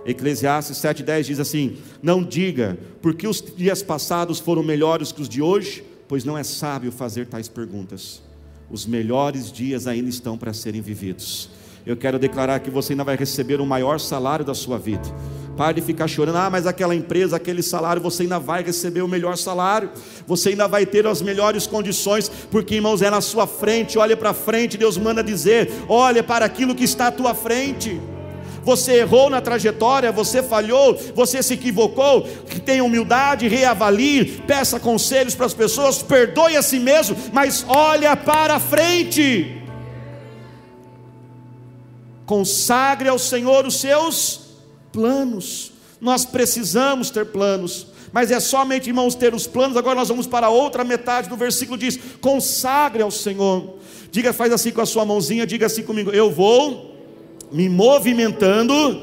Eclesiastes 0.06 0.78
7,10 0.78 1.22
diz 1.24 1.38
assim: 1.38 1.76
Não 2.02 2.24
diga, 2.24 2.78
porque 3.02 3.28
os 3.28 3.42
dias 3.42 3.82
passados 3.82 4.38
foram 4.38 4.62
melhores 4.62 5.12
que 5.12 5.20
os 5.20 5.28
de 5.28 5.42
hoje, 5.42 5.84
pois 6.08 6.24
não 6.24 6.38
é 6.38 6.42
sábio 6.42 6.90
fazer 6.90 7.26
tais 7.26 7.46
perguntas. 7.46 8.22
Os 8.70 8.86
melhores 8.86 9.52
dias 9.52 9.86
ainda 9.86 10.08
estão 10.08 10.38
para 10.38 10.54
serem 10.54 10.80
vividos. 10.80 11.50
Eu 11.84 11.94
quero 11.94 12.18
declarar 12.18 12.60
que 12.60 12.70
você 12.70 12.94
ainda 12.94 13.04
vai 13.04 13.16
receber 13.16 13.60
o 13.60 13.66
maior 13.66 14.00
salário 14.00 14.42
da 14.42 14.54
sua 14.54 14.78
vida. 14.78 15.14
Pare 15.58 15.80
de 15.80 15.84
ficar 15.84 16.06
chorando, 16.06 16.36
ah, 16.36 16.48
mas 16.48 16.68
aquela 16.68 16.94
empresa, 16.94 17.34
aquele 17.34 17.64
salário, 17.64 18.00
você 18.00 18.22
ainda 18.22 18.38
vai 18.38 18.62
receber 18.62 19.02
o 19.02 19.08
melhor 19.08 19.36
salário, 19.36 19.90
você 20.24 20.50
ainda 20.50 20.68
vai 20.68 20.86
ter 20.86 21.04
as 21.04 21.20
melhores 21.20 21.66
condições, 21.66 22.30
porque 22.48 22.76
irmãos, 22.76 23.02
é 23.02 23.10
na 23.10 23.20
sua 23.20 23.44
frente, 23.44 23.98
olha 23.98 24.16
para 24.16 24.32
frente, 24.32 24.78
Deus 24.78 24.96
manda 24.96 25.20
dizer: 25.20 25.68
olha 25.88 26.22
para 26.22 26.44
aquilo 26.44 26.76
que 26.76 26.84
está 26.84 27.08
à 27.08 27.10
tua 27.10 27.34
frente. 27.34 28.00
Você 28.62 28.98
errou 28.98 29.28
na 29.28 29.40
trajetória, 29.40 30.12
você 30.12 30.44
falhou, 30.44 30.96
você 31.12 31.42
se 31.42 31.54
equivocou, 31.54 32.22
tenha 32.64 32.84
humildade, 32.84 33.48
reavalie, 33.48 34.40
peça 34.46 34.78
conselhos 34.78 35.34
para 35.34 35.46
as 35.46 35.54
pessoas, 35.54 36.00
perdoe 36.00 36.56
a 36.56 36.62
si 36.62 36.78
mesmo, 36.78 37.16
mas 37.32 37.66
olha 37.66 38.14
para 38.14 38.60
frente. 38.60 39.60
Consagre 42.24 43.08
ao 43.08 43.18
Senhor 43.18 43.66
os 43.66 43.80
seus 43.80 44.47
planos. 44.98 45.70
Nós 46.00 46.24
precisamos 46.24 47.08
ter 47.08 47.26
planos, 47.26 47.86
mas 48.12 48.32
é 48.32 48.40
somente, 48.40 48.88
irmãos, 48.88 49.14
ter 49.14 49.32
os 49.32 49.46
planos. 49.46 49.76
Agora 49.76 49.94
nós 49.94 50.08
vamos 50.08 50.26
para 50.26 50.48
a 50.48 50.50
outra 50.50 50.82
metade 50.82 51.28
do 51.28 51.36
versículo: 51.36 51.78
diz: 51.78 51.98
consagre 52.20 53.00
ao 53.00 53.10
Senhor. 53.10 53.76
Diga, 54.10 54.32
faz 54.32 54.52
assim 54.52 54.72
com 54.72 54.80
a 54.80 54.86
sua 54.86 55.04
mãozinha, 55.04 55.46
diga 55.46 55.66
assim 55.66 55.84
comigo: 55.84 56.10
eu 56.10 56.32
vou 56.32 56.96
me 57.52 57.68
movimentando, 57.68 59.02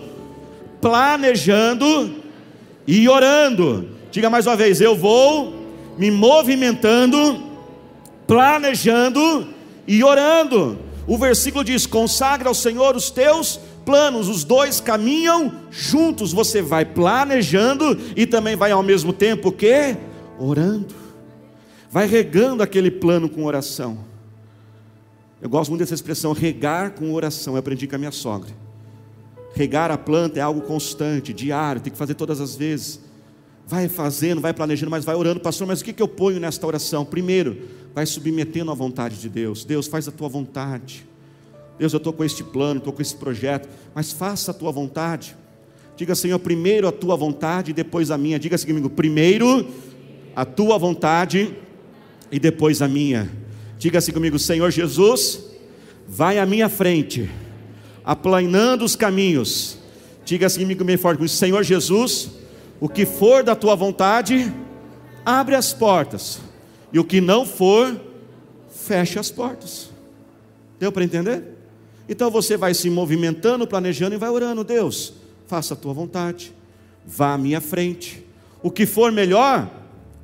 planejando 0.82 2.16
e 2.86 3.08
orando. 3.08 3.90
Diga 4.12 4.30
mais 4.30 4.46
uma 4.46 4.58
vez: 4.58 4.82
eu 4.82 4.98
vou 4.98 5.54
me 5.98 6.12
movimentando, 6.12 7.42
planejando 8.28 9.48
e 9.88 10.04
orando. 10.04 10.78
O 11.08 11.18
versículo 11.18 11.64
diz: 11.64 11.86
consagra 11.86 12.50
ao 12.50 12.54
Senhor 12.54 12.98
os 12.98 13.10
teus 13.10 13.62
planos, 13.86 14.28
os 14.28 14.44
dois 14.44 14.82
caminham 14.82 15.54
juntos. 15.70 16.34
Você 16.34 16.62
vai 16.62 16.84
planejando 16.84 17.98
e 18.16 18.26
também 18.26 18.56
vai 18.56 18.72
ao 18.72 18.84
mesmo 18.84 19.14
tempo 19.14 19.52
que 19.52 19.96
orando. 20.40 20.94
Vai 21.90 22.08
regando 22.08 22.62
aquele 22.62 22.92
plano 22.92 23.30
com 23.30 23.46
oração. 23.46 24.00
Eu 25.42 25.50
gosto 25.50 25.70
muito 25.70 25.82
dessa 25.82 25.94
expressão, 25.94 26.34
regar 26.34 26.92
com 26.92 27.14
oração. 27.14 27.54
Eu 27.54 27.60
aprendi 27.60 27.88
com 27.88 27.96
a 27.96 28.00
minha 28.00 28.12
sogra. 28.12 28.52
Regar 29.54 29.92
a 29.92 29.98
planta 29.98 30.40
é 30.40 30.42
algo 30.42 30.62
constante, 30.62 31.32
diário, 31.32 31.80
tem 31.82 31.92
que 31.92 31.98
fazer 31.98 32.16
todas 32.16 32.42
as 32.42 32.56
vezes. 32.56 33.00
Vai 33.66 33.88
fazendo, 33.88 34.42
vai 34.42 34.54
planejando, 34.54 34.92
mas 34.92 35.06
vai 35.06 35.16
orando, 35.16 35.40
pastor. 35.40 35.66
Mas 35.66 35.80
o 35.80 35.86
que, 35.86 35.94
que 35.94 36.02
eu 36.02 36.08
ponho 36.08 36.40
nesta 36.40 36.68
oração? 36.68 37.06
Primeiro, 37.06 37.58
vai 37.94 38.06
submetendo 38.06 38.70
à 38.70 38.74
vontade 38.74 39.20
de 39.20 39.30
Deus. 39.30 39.64
Deus, 39.64 39.88
faz 39.88 40.08
a 40.08 40.12
tua 40.12 40.28
vontade. 40.28 41.08
Deus, 41.78 41.92
eu 41.94 41.98
estou 41.98 42.14
com 42.14 42.24
este 42.24 42.44
plano, 42.44 42.78
estou 42.78 42.94
com 42.94 43.02
esse 43.02 43.16
projeto, 43.16 43.68
mas 43.94 44.12
faça 44.12 44.52
a 44.52 44.54
tua 44.54 44.72
vontade. 44.72 45.36
Diga, 45.98 46.16
Senhor, 46.16 46.40
primeiro 46.40 46.88
a 46.88 46.92
tua 46.92 47.16
vontade 47.16 47.72
e 47.72 47.74
depois 47.74 48.12
a 48.12 48.18
minha. 48.18 48.38
Diga 48.40 48.56
assim 48.56 48.68
comigo: 48.68 48.90
primeiro 48.90 49.68
a 50.36 50.44
tua 50.44 50.78
vontade 50.78 51.56
e 52.32 52.40
depois 52.40 52.82
a 52.82 52.88
minha. 52.88 53.30
Diga 53.78 54.00
assim 54.00 54.12
comigo: 54.12 54.38
Senhor 54.38 54.72
Jesus, 54.72 55.44
vai 56.08 56.38
à 56.38 56.46
minha 56.46 56.68
frente, 56.70 57.30
aplanando 58.04 58.84
os 58.84 58.96
caminhos. 58.96 59.78
Diga 60.26 60.48
assim 60.48 60.62
comigo 60.62 60.84
bem 60.84 60.98
forte: 60.98 61.28
Senhor 61.30 61.64
Jesus, 61.64 62.30
o 62.80 62.90
que 62.90 63.06
for 63.06 63.44
da 63.44 63.56
tua 63.56 63.76
vontade, 63.76 64.52
abre 65.26 65.56
as 65.56 65.74
portas, 65.74 66.40
e 66.92 67.00
o 67.00 67.06
que 67.06 67.22
não 67.22 67.46
for, 67.46 68.00
fecha 68.70 69.20
as 69.20 69.32
portas. 69.32 69.90
Deu 70.78 70.92
para 70.92 71.04
entender? 71.06 71.55
Então 72.08 72.30
você 72.30 72.56
vai 72.56 72.74
se 72.74 72.90
movimentando, 72.90 73.68
planejando 73.68 74.16
e 74.16 74.18
vai 74.18 74.30
orando: 74.30 74.64
Deus, 74.64 75.14
faça 75.48 75.74
a 75.74 75.78
tua 75.78 75.94
vontade, 75.94 76.54
vá 77.06 77.34
à 77.34 77.38
minha 77.38 77.62
frente. 77.62 78.24
O 78.62 78.72
que 78.72 78.86
for 78.86 79.12
melhor, 79.12 79.70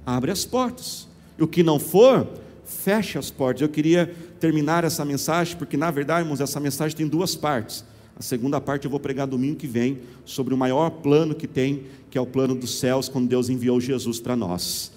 abre 0.06 0.32
as 0.32 0.46
portas. 0.46 1.08
E 1.38 1.44
o 1.44 1.48
que 1.48 1.64
não 1.64 1.80
for, 1.80 2.28
feche 2.66 3.18
as 3.18 3.30
portas. 3.30 3.62
Eu 3.62 3.70
queria 3.70 4.14
terminar 4.40 4.84
essa 4.84 5.06
mensagem, 5.06 5.56
porque 5.58 5.78
na 5.78 5.92
verdade, 5.92 6.22
irmãos, 6.22 6.42
essa 6.42 6.60
mensagem 6.60 6.98
tem 6.98 7.08
duas 7.08 7.36
partes. 7.36 7.84
A 8.16 8.22
segunda 8.22 8.62
parte 8.62 8.86
eu 8.86 8.92
vou 8.92 9.00
pregar 9.00 9.26
domingo 9.26 9.56
que 9.56 9.68
vem 9.68 10.00
sobre 10.26 10.54
o 10.54 10.58
maior 10.58 10.90
plano 10.90 11.34
que 11.34 11.48
tem, 11.48 11.86
que 12.10 12.18
é 12.18 12.22
o 12.22 12.26
plano 12.26 12.54
dos 12.54 12.80
céus, 12.80 13.10
quando 13.10 13.28
Deus 13.28 13.50
enviou 13.50 13.80
Jesus 13.82 14.20
para 14.20 14.36
nós. 14.36 14.92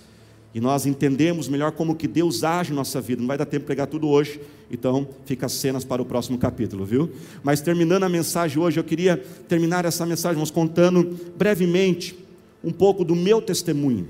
E 0.54 0.60
nós 0.60 0.86
entendemos 0.86 1.48
melhor 1.48 1.72
como 1.72 1.96
que 1.96 2.06
Deus 2.06 2.44
age 2.44 2.72
em 2.72 2.76
nossa 2.76 3.00
vida. 3.00 3.20
Não 3.20 3.26
vai 3.26 3.36
dar 3.36 3.44
tempo 3.44 3.62
de 3.62 3.66
pregar 3.66 3.88
tudo 3.88 4.08
hoje, 4.08 4.40
então 4.70 5.08
fica 5.24 5.46
as 5.46 5.52
cenas 5.52 5.84
para 5.84 6.00
o 6.00 6.04
próximo 6.04 6.38
capítulo, 6.38 6.84
viu? 6.84 7.10
Mas 7.42 7.60
terminando 7.60 8.04
a 8.04 8.08
mensagem 8.08 8.62
hoje, 8.62 8.78
eu 8.78 8.84
queria 8.84 9.16
terminar 9.48 9.84
essa 9.84 10.06
mensagem, 10.06 10.36
vamos 10.36 10.52
contando 10.52 11.18
brevemente 11.36 12.16
um 12.62 12.70
pouco 12.70 13.04
do 13.04 13.16
meu 13.16 13.42
testemunho 13.42 14.06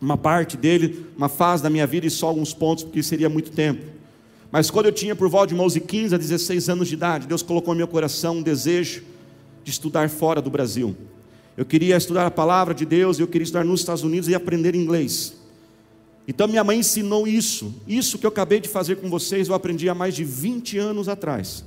uma 0.00 0.16
parte 0.16 0.56
dele, 0.56 1.06
uma 1.16 1.28
fase 1.28 1.62
da 1.62 1.70
minha 1.70 1.86
vida 1.86 2.06
e 2.06 2.10
só 2.10 2.28
alguns 2.28 2.52
pontos, 2.52 2.84
porque 2.84 3.02
seria 3.02 3.28
muito 3.28 3.50
tempo. 3.50 3.84
Mas 4.50 4.70
quando 4.70 4.86
eu 4.86 4.92
tinha 4.92 5.16
por 5.16 5.28
volta 5.28 5.54
de 5.54 5.60
11, 5.60 5.80
15 5.80 6.14
a 6.14 6.18
16 6.18 6.68
anos 6.68 6.88
de 6.88 6.94
idade, 6.94 7.26
Deus 7.26 7.42
colocou 7.42 7.74
no 7.74 7.78
meu 7.78 7.88
coração 7.88 8.36
um 8.36 8.42
desejo 8.42 9.02
de 9.64 9.70
estudar 9.70 10.08
fora 10.08 10.40
do 10.40 10.50
Brasil. 10.50 10.94
Eu 11.56 11.64
queria 11.64 11.96
estudar 11.96 12.26
a 12.26 12.30
palavra 12.30 12.74
de 12.74 12.84
Deus, 12.84 13.18
eu 13.18 13.26
queria 13.26 13.44
estudar 13.44 13.64
nos 13.64 13.80
Estados 13.80 14.02
Unidos 14.02 14.28
e 14.28 14.34
aprender 14.34 14.74
inglês. 14.74 15.34
Então 16.28 16.48
minha 16.48 16.64
mãe 16.64 16.78
ensinou 16.78 17.26
isso. 17.26 17.74
Isso 17.86 18.18
que 18.18 18.26
eu 18.26 18.30
acabei 18.30 18.60
de 18.60 18.68
fazer 18.68 18.96
com 18.96 19.08
vocês, 19.08 19.48
eu 19.48 19.54
aprendi 19.54 19.88
há 19.88 19.94
mais 19.94 20.14
de 20.14 20.24
20 20.24 20.78
anos 20.78 21.08
atrás. 21.08 21.64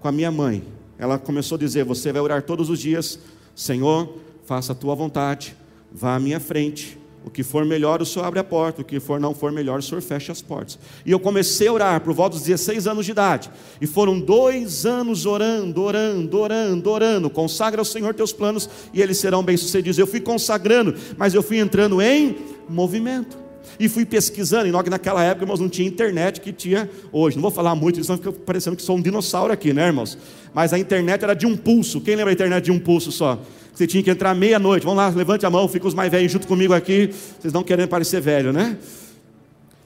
Com 0.00 0.08
a 0.08 0.12
minha 0.12 0.30
mãe. 0.30 0.62
Ela 0.98 1.18
começou 1.18 1.56
a 1.56 1.58
dizer: 1.58 1.84
Você 1.84 2.12
vai 2.12 2.22
orar 2.22 2.42
todos 2.42 2.70
os 2.70 2.78
dias, 2.78 3.18
Senhor, 3.54 4.16
faça 4.44 4.72
a 4.72 4.74
tua 4.74 4.94
vontade, 4.94 5.54
vá 5.92 6.16
à 6.16 6.20
minha 6.20 6.40
frente, 6.40 6.98
o 7.28 7.30
que 7.30 7.42
for 7.42 7.64
melhor, 7.64 8.00
o 8.00 8.06
Senhor 8.06 8.24
abre 8.24 8.38
a 8.38 8.44
porta. 8.44 8.80
O 8.80 8.84
que 8.84 8.98
for 8.98 9.20
não 9.20 9.34
for 9.34 9.52
melhor, 9.52 9.80
o 9.80 9.82
Senhor 9.82 10.00
fecha 10.00 10.32
as 10.32 10.40
portas. 10.40 10.78
E 11.04 11.10
eu 11.10 11.20
comecei 11.20 11.68
a 11.68 11.72
orar 11.72 12.00
por 12.00 12.14
volta 12.14 12.36
dos 12.36 12.46
16 12.46 12.86
anos 12.86 13.04
de 13.04 13.12
idade. 13.12 13.50
E 13.80 13.86
foram 13.86 14.18
dois 14.18 14.86
anos 14.86 15.26
orando, 15.26 15.82
orando, 15.82 16.38
orando, 16.38 16.90
orando. 16.90 17.30
Consagra 17.30 17.80
ao 17.80 17.84
Senhor 17.84 18.14
teus 18.14 18.32
planos 18.32 18.68
e 18.94 19.02
eles 19.02 19.18
serão 19.18 19.42
bem-sucedidos. 19.42 19.98
Eu 19.98 20.06
fui 20.06 20.20
consagrando, 20.20 20.94
mas 21.18 21.34
eu 21.34 21.42
fui 21.42 21.58
entrando 21.58 22.00
em 22.00 22.36
movimento. 22.68 23.47
E 23.78 23.88
fui 23.88 24.04
pesquisando, 24.04 24.66
e 24.66 24.90
naquela 24.90 25.22
época, 25.22 25.44
irmãos, 25.44 25.60
não 25.60 25.68
tinha 25.68 25.86
internet 25.86 26.40
que 26.40 26.52
tinha 26.52 26.90
hoje. 27.12 27.36
Não 27.36 27.42
vou 27.42 27.50
falar 27.50 27.74
muito, 27.74 28.02
senão 28.02 28.18
fica 28.18 28.32
parecendo 28.32 28.76
que 28.76 28.82
sou 28.82 28.96
um 28.96 29.00
dinossauro 29.00 29.52
aqui, 29.52 29.72
né, 29.72 29.86
irmãos? 29.86 30.18
Mas 30.52 30.72
a 30.72 30.78
internet 30.78 31.22
era 31.22 31.34
de 31.34 31.46
um 31.46 31.56
pulso. 31.56 32.00
Quem 32.00 32.16
lembra 32.16 32.32
a 32.32 32.34
internet 32.34 32.64
de 32.64 32.72
um 32.72 32.78
pulso 32.78 33.12
só? 33.12 33.40
Você 33.72 33.86
tinha 33.86 34.02
que 34.02 34.10
entrar 34.10 34.34
meia-noite. 34.34 34.82
Vamos 34.82 34.98
lá, 34.98 35.08
levante 35.08 35.46
a 35.46 35.50
mão, 35.50 35.68
fica 35.68 35.86
os 35.86 35.94
mais 35.94 36.10
velhos 36.10 36.32
junto 36.32 36.48
comigo 36.48 36.74
aqui. 36.74 37.14
Vocês 37.38 37.52
não 37.52 37.62
querem 37.62 37.86
parecer 37.86 38.20
velho, 38.20 38.52
né? 38.52 38.76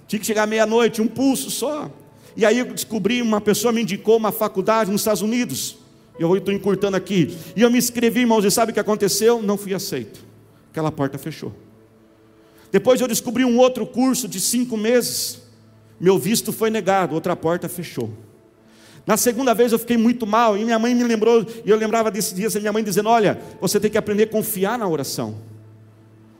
Tinha 0.08 0.18
que 0.18 0.24
chegar 0.24 0.46
meia-noite, 0.46 1.02
um 1.02 1.06
pulso 1.06 1.50
só. 1.50 1.90
E 2.34 2.46
aí 2.46 2.60
eu 2.60 2.64
descobri, 2.72 3.20
uma 3.20 3.42
pessoa 3.42 3.72
me 3.72 3.82
indicou 3.82 4.16
uma 4.16 4.32
faculdade 4.32 4.90
nos 4.90 5.02
Estados 5.02 5.20
Unidos. 5.20 5.76
Eu 6.18 6.34
estou 6.34 6.54
encurtando 6.54 6.96
aqui. 6.96 7.36
E 7.54 7.60
eu 7.60 7.70
me 7.70 7.76
inscrevi, 7.76 8.20
irmãos, 8.20 8.44
e 8.44 8.50
sabe 8.50 8.70
o 8.70 8.74
que 8.74 8.80
aconteceu? 8.80 9.42
Não 9.42 9.58
fui 9.58 9.74
aceito. 9.74 10.20
Aquela 10.70 10.90
porta 10.90 11.18
fechou. 11.18 11.52
Depois 12.72 13.00
eu 13.00 13.06
descobri 13.06 13.44
um 13.44 13.58
outro 13.58 13.86
curso 13.86 14.26
de 14.26 14.40
cinco 14.40 14.78
meses. 14.78 15.42
Meu 16.00 16.18
visto 16.18 16.52
foi 16.52 16.70
negado, 16.70 17.14
outra 17.14 17.36
porta 17.36 17.68
fechou. 17.68 18.10
Na 19.06 19.16
segunda 19.16 19.52
vez 19.52 19.72
eu 19.72 19.78
fiquei 19.78 19.98
muito 19.98 20.26
mal 20.26 20.56
e 20.56 20.64
minha 20.64 20.78
mãe 20.78 20.94
me 20.94 21.04
lembrou, 21.04 21.44
e 21.64 21.68
eu 21.68 21.76
lembrava 21.76 22.10
desses 22.10 22.32
dias, 22.32 22.54
minha 22.54 22.72
mãe 22.72 22.82
dizendo: 22.82 23.10
Olha, 23.10 23.38
você 23.60 23.78
tem 23.78 23.90
que 23.90 23.98
aprender 23.98 24.24
a 24.24 24.26
confiar 24.28 24.78
na 24.78 24.88
oração. 24.88 25.34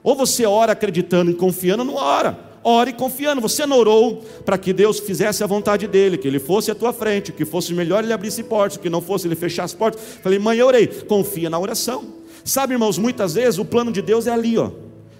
Ou 0.02 0.16
você 0.16 0.46
ora 0.46 0.72
acreditando 0.72 1.30
e 1.30 1.34
confiando, 1.34 1.84
não 1.84 1.94
ora. 1.94 2.36
Ore 2.64 2.92
confiando. 2.92 3.40
Você 3.40 3.66
não 3.66 3.76
orou 3.78 4.24
para 4.44 4.56
que 4.56 4.72
Deus 4.72 4.98
fizesse 5.00 5.44
a 5.44 5.46
vontade 5.46 5.86
dele, 5.86 6.16
que 6.16 6.26
ele 6.26 6.38
fosse 6.38 6.70
à 6.70 6.74
tua 6.74 6.92
frente, 6.92 7.30
que 7.30 7.44
fosse 7.44 7.74
melhor 7.74 8.02
ele 8.02 8.12
abrisse 8.12 8.42
portas, 8.42 8.78
que 8.78 8.88
não 8.88 9.00
fosse 9.00 9.28
ele 9.28 9.36
fechar 9.36 9.64
as 9.64 9.74
portas. 9.74 10.00
Falei, 10.22 10.38
mãe, 10.38 10.58
eu 10.58 10.66
orei. 10.66 10.86
Confia 10.86 11.50
na 11.50 11.58
oração. 11.58 12.04
Sabe, 12.44 12.74
irmãos, 12.74 12.98
muitas 12.98 13.34
vezes 13.34 13.58
o 13.58 13.64
plano 13.64 13.92
de 13.92 14.02
Deus 14.02 14.26
é 14.26 14.32
ali, 14.32 14.58
ó, 14.58 14.70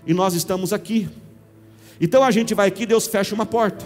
e 0.06 0.14
nós 0.14 0.34
estamos 0.34 0.72
aqui. 0.72 1.08
Então 2.00 2.24
a 2.24 2.30
gente 2.30 2.54
vai 2.54 2.68
aqui, 2.68 2.84
Deus 2.86 3.06
fecha 3.06 3.34
uma 3.34 3.46
porta. 3.46 3.84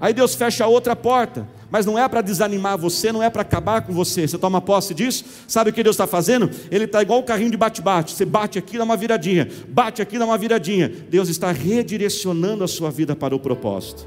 Aí 0.00 0.12
Deus 0.12 0.34
fecha 0.34 0.66
outra 0.66 0.94
porta. 0.94 1.46
mas 1.68 1.84
não 1.84 1.98
é 1.98 2.08
para 2.08 2.20
desanimar 2.20 2.78
você, 2.78 3.10
não 3.10 3.22
é 3.22 3.28
para 3.28 3.42
acabar 3.42 3.82
com 3.82 3.92
você. 3.92 4.26
Você 4.26 4.38
toma 4.38 4.60
posse 4.60 4.94
disso? 4.94 5.24
Sabe 5.48 5.70
o 5.70 5.72
que 5.72 5.82
Deus 5.82 5.94
está 5.94 6.06
fazendo? 6.06 6.48
Ele 6.70 6.84
está 6.84 7.02
igual 7.02 7.18
o 7.18 7.24
carrinho 7.24 7.50
de 7.50 7.56
bate-bate. 7.56 8.14
Você 8.14 8.24
bate 8.24 8.58
aqui, 8.58 8.78
dá 8.78 8.84
uma 8.84 8.96
viradinha, 8.96 9.48
bate 9.68 10.00
aqui, 10.00 10.18
dá 10.18 10.24
uma 10.24 10.38
viradinha. 10.38 10.88
Deus 10.88 11.28
está 11.28 11.50
redirecionando 11.50 12.62
a 12.62 12.68
sua 12.68 12.90
vida 12.90 13.16
para 13.16 13.34
o 13.34 13.40
propósito. 13.40 14.06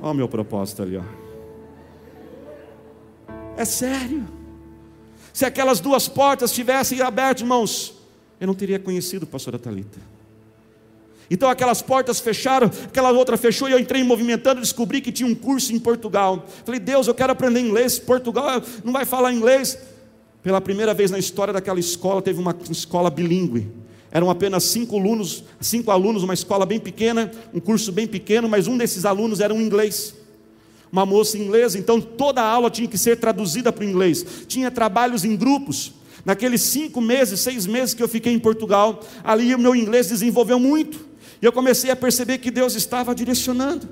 Olha 0.00 0.10
o 0.10 0.14
meu 0.14 0.28
propósito 0.28 0.82
ali, 0.82 0.96
ó. 0.96 1.02
É 3.56 3.64
sério. 3.64 4.26
Se 5.32 5.44
aquelas 5.44 5.80
duas 5.80 6.08
portas 6.08 6.50
tivessem 6.52 7.00
aberto, 7.00 7.40
irmãos, 7.40 7.93
eu 8.44 8.46
não 8.46 8.54
teria 8.54 8.78
conhecido 8.78 9.26
pastora 9.26 9.58
Talita. 9.58 9.98
Então 11.30 11.48
aquelas 11.48 11.80
portas 11.80 12.20
fecharam, 12.20 12.70
aquela 12.84 13.10
outra 13.10 13.36
fechou 13.36 13.68
e 13.68 13.72
eu 13.72 13.78
entrei 13.78 14.04
movimentando, 14.04 14.60
descobri 14.60 15.00
que 15.00 15.10
tinha 15.10 15.26
um 15.26 15.34
curso 15.34 15.72
em 15.72 15.78
Portugal. 15.78 16.46
Falei, 16.64 16.78
Deus, 16.78 17.06
eu 17.06 17.14
quero 17.14 17.32
aprender 17.32 17.60
inglês. 17.60 17.98
Portugal 17.98 18.62
não 18.84 18.92
vai 18.92 19.06
falar 19.06 19.32
inglês. 19.32 19.78
Pela 20.42 20.60
primeira 20.60 20.92
vez 20.92 21.10
na 21.10 21.18
história 21.18 21.54
daquela 21.54 21.80
escola, 21.80 22.20
teve 22.20 22.38
uma 22.38 22.54
escola 22.70 23.08
bilíngue. 23.08 23.66
Eram 24.12 24.28
apenas 24.28 24.64
cinco 24.64 24.98
alunos, 24.98 25.42
cinco 25.58 25.90
alunos, 25.90 26.22
uma 26.22 26.34
escola 26.34 26.66
bem 26.66 26.78
pequena, 26.78 27.32
um 27.52 27.58
curso 27.58 27.90
bem 27.90 28.06
pequeno, 28.06 28.46
mas 28.46 28.66
um 28.68 28.76
desses 28.76 29.06
alunos 29.06 29.40
era 29.40 29.54
um 29.54 29.60
inglês. 29.60 30.14
Uma 30.92 31.06
moça 31.06 31.38
inglesa, 31.38 31.78
então 31.78 32.00
toda 32.00 32.42
a 32.42 32.46
aula 32.46 32.70
tinha 32.70 32.86
que 32.86 32.98
ser 32.98 33.16
traduzida 33.16 33.72
para 33.72 33.84
o 33.84 33.88
inglês. 33.88 34.44
Tinha 34.46 34.70
trabalhos 34.70 35.24
em 35.24 35.34
grupos. 35.34 35.94
Naqueles 36.24 36.62
cinco 36.62 37.00
meses, 37.00 37.40
seis 37.40 37.66
meses 37.66 37.94
que 37.94 38.02
eu 38.02 38.08
fiquei 38.08 38.32
em 38.32 38.38
Portugal, 38.38 39.00
ali 39.22 39.54
o 39.54 39.58
meu 39.58 39.76
inglês 39.76 40.08
desenvolveu 40.08 40.58
muito. 40.58 41.06
E 41.40 41.44
eu 41.44 41.52
comecei 41.52 41.90
a 41.90 41.96
perceber 41.96 42.38
que 42.38 42.50
Deus 42.50 42.74
estava 42.74 43.14
direcionando. 43.14 43.88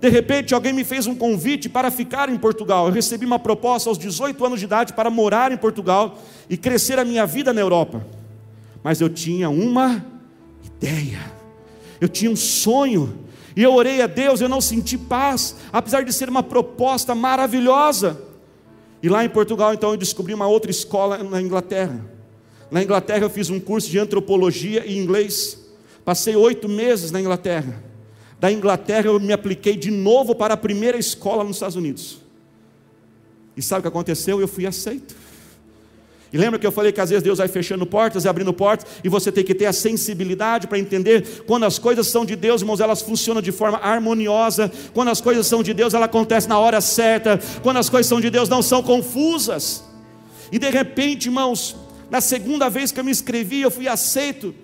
De 0.00 0.08
repente, 0.08 0.54
alguém 0.54 0.72
me 0.72 0.82
fez 0.82 1.06
um 1.06 1.14
convite 1.14 1.68
para 1.68 1.90
ficar 1.90 2.28
em 2.28 2.36
Portugal. 2.36 2.88
Eu 2.88 2.92
recebi 2.92 3.24
uma 3.24 3.38
proposta 3.38 3.88
aos 3.88 3.98
18 3.98 4.44
anos 4.44 4.58
de 4.58 4.64
idade 4.64 4.92
para 4.94 5.10
morar 5.10 5.52
em 5.52 5.56
Portugal 5.56 6.18
e 6.48 6.56
crescer 6.56 6.98
a 6.98 7.04
minha 7.04 7.24
vida 7.26 7.52
na 7.52 7.60
Europa. 7.60 8.04
Mas 8.82 9.00
eu 9.00 9.08
tinha 9.08 9.48
uma 9.48 10.04
ideia, 10.64 11.20
eu 12.00 12.08
tinha 12.08 12.30
um 12.30 12.36
sonho, 12.36 13.26
e 13.54 13.62
eu 13.62 13.74
orei 13.74 14.00
a 14.02 14.06
Deus, 14.06 14.40
eu 14.40 14.48
não 14.48 14.60
senti 14.60 14.96
paz, 14.96 15.54
apesar 15.72 16.02
de 16.02 16.12
ser 16.12 16.28
uma 16.28 16.42
proposta 16.42 17.14
maravilhosa. 17.14 18.31
E 19.02 19.08
lá 19.08 19.24
em 19.24 19.28
Portugal, 19.28 19.74
então, 19.74 19.90
eu 19.90 19.96
descobri 19.96 20.32
uma 20.32 20.46
outra 20.46 20.70
escola 20.70 21.18
na 21.18 21.42
Inglaterra. 21.42 22.04
Na 22.70 22.82
Inglaterra, 22.82 23.24
eu 23.24 23.30
fiz 23.30 23.50
um 23.50 23.58
curso 23.58 23.90
de 23.90 23.98
antropologia 23.98 24.86
e 24.86 24.96
inglês. 24.96 25.58
Passei 26.04 26.36
oito 26.36 26.68
meses 26.68 27.10
na 27.10 27.20
Inglaterra. 27.20 27.82
Da 28.40 28.50
Inglaterra 28.50 29.06
eu 29.06 29.20
me 29.20 29.32
apliquei 29.32 29.76
de 29.76 29.90
novo 29.90 30.34
para 30.34 30.54
a 30.54 30.56
primeira 30.56 30.98
escola 30.98 31.44
nos 31.44 31.56
Estados 31.56 31.76
Unidos. 31.76 32.18
E 33.56 33.62
sabe 33.62 33.80
o 33.80 33.82
que 33.82 33.88
aconteceu? 33.88 34.40
Eu 34.40 34.48
fui 34.48 34.66
aceito. 34.66 35.14
E 36.32 36.38
lembra 36.38 36.58
que 36.58 36.66
eu 36.66 36.72
falei 36.72 36.92
que 36.92 37.00
às 37.00 37.10
vezes 37.10 37.22
Deus 37.22 37.38
vai 37.38 37.48
fechando 37.48 37.84
portas 37.84 38.24
e 38.24 38.28
abrindo 38.28 38.52
portas, 38.54 38.86
e 39.04 39.08
você 39.08 39.30
tem 39.30 39.44
que 39.44 39.54
ter 39.54 39.66
a 39.66 39.72
sensibilidade 39.72 40.66
para 40.66 40.78
entender 40.78 41.44
quando 41.46 41.64
as 41.64 41.78
coisas 41.78 42.06
são 42.06 42.24
de 42.24 42.34
Deus, 42.34 42.62
irmãos, 42.62 42.80
elas 42.80 43.02
funcionam 43.02 43.42
de 43.42 43.52
forma 43.52 43.78
harmoniosa. 43.78 44.72
Quando 44.94 45.08
as 45.08 45.20
coisas 45.20 45.46
são 45.46 45.62
de 45.62 45.74
Deus, 45.74 45.92
ela 45.92 46.06
acontece 46.06 46.48
na 46.48 46.58
hora 46.58 46.80
certa. 46.80 47.38
Quando 47.62 47.76
as 47.76 47.90
coisas 47.90 48.08
são 48.08 48.20
de 48.20 48.30
Deus, 48.30 48.48
não 48.48 48.62
são 48.62 48.82
confusas. 48.82 49.84
E 50.50 50.58
de 50.58 50.70
repente, 50.70 51.26
irmãos, 51.26 51.76
na 52.10 52.20
segunda 52.20 52.70
vez 52.70 52.90
que 52.90 53.00
eu 53.00 53.04
me 53.04 53.10
inscrevi, 53.10 53.60
eu 53.60 53.70
fui 53.70 53.86
aceito 53.86 54.54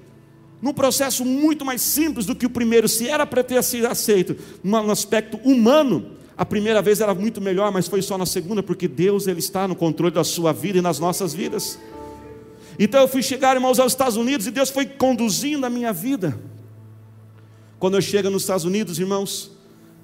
num 0.60 0.72
processo 0.72 1.24
muito 1.24 1.64
mais 1.64 1.82
simples 1.82 2.26
do 2.26 2.34
que 2.34 2.46
o 2.46 2.50
primeiro, 2.50 2.88
se 2.88 3.08
era 3.08 3.24
para 3.24 3.44
ter 3.44 3.62
sido 3.62 3.86
aceito 3.86 4.36
no 4.62 4.90
aspecto 4.90 5.38
humano, 5.44 6.17
a 6.38 6.46
primeira 6.46 6.80
vez 6.80 7.00
era 7.00 7.12
muito 7.12 7.40
melhor, 7.40 7.72
mas 7.72 7.88
foi 7.88 8.00
só 8.00 8.16
na 8.16 8.24
segunda, 8.24 8.62
porque 8.62 8.86
Deus 8.86 9.26
ele 9.26 9.40
está 9.40 9.66
no 9.66 9.74
controle 9.74 10.14
da 10.14 10.22
sua 10.22 10.52
vida 10.52 10.78
e 10.78 10.80
nas 10.80 11.00
nossas 11.00 11.34
vidas. 11.34 11.76
Então 12.78 13.00
eu 13.00 13.08
fui 13.08 13.24
chegar, 13.24 13.56
irmãos, 13.56 13.80
aos 13.80 13.90
Estados 13.90 14.14
Unidos 14.14 14.46
e 14.46 14.52
Deus 14.52 14.70
foi 14.70 14.86
conduzindo 14.86 15.66
a 15.66 15.70
minha 15.70 15.92
vida. 15.92 16.38
Quando 17.80 17.96
eu 17.96 18.00
chego 18.00 18.30
nos 18.30 18.42
Estados 18.42 18.64
Unidos, 18.64 19.00
irmãos, 19.00 19.50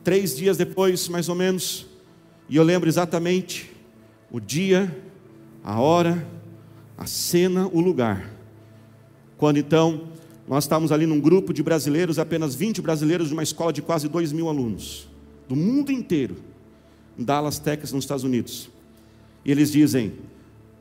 três 0.03 0.37
dias 0.37 0.57
depois, 0.57 1.07
mais 1.09 1.29
ou 1.29 1.37
menos, 1.37 1.87
e 2.49 2.57
eu 2.57 2.65
lembro 2.65 2.89
exatamente 2.89 3.71
o 4.29 4.41
dia, 4.41 4.93
a 5.63 5.81
hora, 5.81 6.27
a 6.99 7.07
cena, 7.07 7.69
o 7.73 7.81
lugar. 7.81 8.29
Quando 9.39 9.59
então 9.59 10.09
nós 10.49 10.65
estávamos 10.65 10.91
ali 10.91 11.07
num 11.07 11.21
grupo 11.21 11.55
de 11.55 11.63
brasileiros, 11.63 12.19
apenas 12.19 12.57
20 12.57 12.83
brasileiros, 12.83 13.29
de 13.29 13.35
uma 13.35 13.43
escola 13.45 13.73
de 13.73 13.81
quase 13.81 14.09
2 14.09 14.33
mil 14.33 14.49
alunos, 14.49 15.14
do 15.49 15.57
mundo 15.57 15.91
inteiro, 15.91 16.37
em 17.19 17.25
Dallas, 17.25 17.59
Texas, 17.59 17.93
nos 17.93 18.05
Estados 18.05 18.25
Unidos. 18.25 18.71
E 19.45 19.51
eles 19.51 19.71
dizem: 19.71 20.15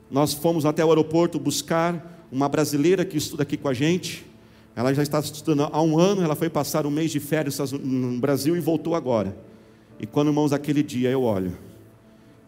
Nós 0.10 0.34
fomos 0.34 0.66
até 0.66 0.84
o 0.84 0.90
aeroporto 0.90 1.40
buscar 1.40 2.28
uma 2.32 2.50
brasileira 2.50 3.06
que 3.06 3.18
estuda 3.18 3.44
aqui 3.44 3.58
com 3.58 3.68
a 3.68 3.74
gente. 3.74 4.26
Ela 4.76 4.94
já 4.94 5.04
está 5.04 5.20
estudando 5.20 5.70
há 5.72 5.82
um 5.82 6.00
ano, 6.00 6.24
ela 6.24 6.36
foi 6.36 6.50
passar 6.50 6.86
um 6.86 6.90
mês 6.90 7.12
de 7.12 7.20
férias 7.20 7.72
no 7.72 8.20
Brasil 8.20 8.56
e 8.58 8.60
voltou 8.60 8.96
agora. 8.96 9.38
E 10.00 10.08
quando, 10.08 10.30
irmãos, 10.30 10.52
aquele 10.52 10.82
dia 10.82 11.12
eu 11.12 11.22
olho, 11.22 11.56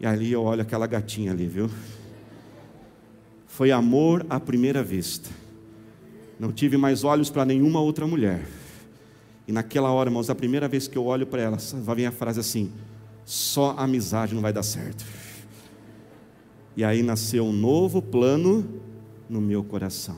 e 0.00 0.06
ali 0.06 0.32
eu 0.32 0.42
olho 0.42 0.60
aquela 0.60 0.86
gatinha 0.88 1.30
ali, 1.30 1.46
viu? 1.46 1.70
Foi 3.46 3.70
amor 3.70 4.26
à 4.28 4.40
primeira 4.40 4.82
vista. 4.82 5.30
Não 6.38 6.52
tive 6.52 6.76
mais 6.76 7.04
olhos 7.04 7.30
para 7.30 7.44
nenhuma 7.44 7.80
outra 7.80 8.06
mulher. 8.06 8.44
E 9.46 9.52
naquela 9.52 9.90
hora, 9.90 10.10
irmãos, 10.10 10.28
a 10.28 10.34
primeira 10.34 10.66
vez 10.66 10.88
que 10.88 10.98
eu 10.98 11.06
olho 11.06 11.26
para 11.26 11.40
ela, 11.40 11.58
vai 11.82 11.96
vir 11.96 12.06
a 12.06 12.12
frase 12.12 12.40
assim: 12.40 12.72
só 13.24 13.74
amizade 13.76 14.34
não 14.34 14.42
vai 14.42 14.52
dar 14.52 14.62
certo. 14.62 15.04
E 16.76 16.84
aí 16.84 17.02
nasceu 17.02 17.44
um 17.44 17.52
novo 17.52 18.02
plano 18.02 18.68
no 19.28 19.40
meu 19.40 19.64
coração. 19.64 20.16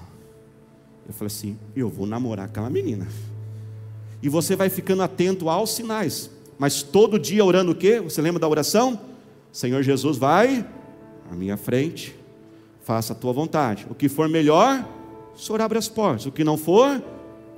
Eu 1.06 1.14
falei 1.14 1.28
assim: 1.28 1.58
eu 1.76 1.88
vou 1.88 2.06
namorar 2.06 2.46
aquela 2.46 2.70
menina. 2.70 3.06
E 4.22 4.28
você 4.28 4.56
vai 4.56 4.68
ficando 4.68 5.02
atento 5.02 5.48
aos 5.48 5.70
sinais. 5.70 6.30
Mas 6.58 6.82
todo 6.82 7.18
dia 7.18 7.44
orando 7.44 7.72
o 7.72 7.74
quê? 7.74 8.00
Você 8.00 8.20
lembra 8.20 8.40
da 8.40 8.48
oração? 8.48 9.00
Senhor 9.52 9.82
Jesus, 9.82 10.18
vai 10.18 10.66
à 11.30 11.34
minha 11.34 11.56
frente, 11.56 12.16
faça 12.82 13.12
a 13.12 13.16
tua 13.16 13.32
vontade. 13.32 13.86
O 13.88 13.94
que 13.94 14.08
for 14.08 14.28
melhor, 14.28 14.86
o 15.34 15.38
Senhor 15.38 15.60
abre 15.60 15.78
as 15.78 15.88
portas. 15.88 16.26
O 16.26 16.32
que 16.32 16.42
não 16.42 16.56
for, 16.56 17.02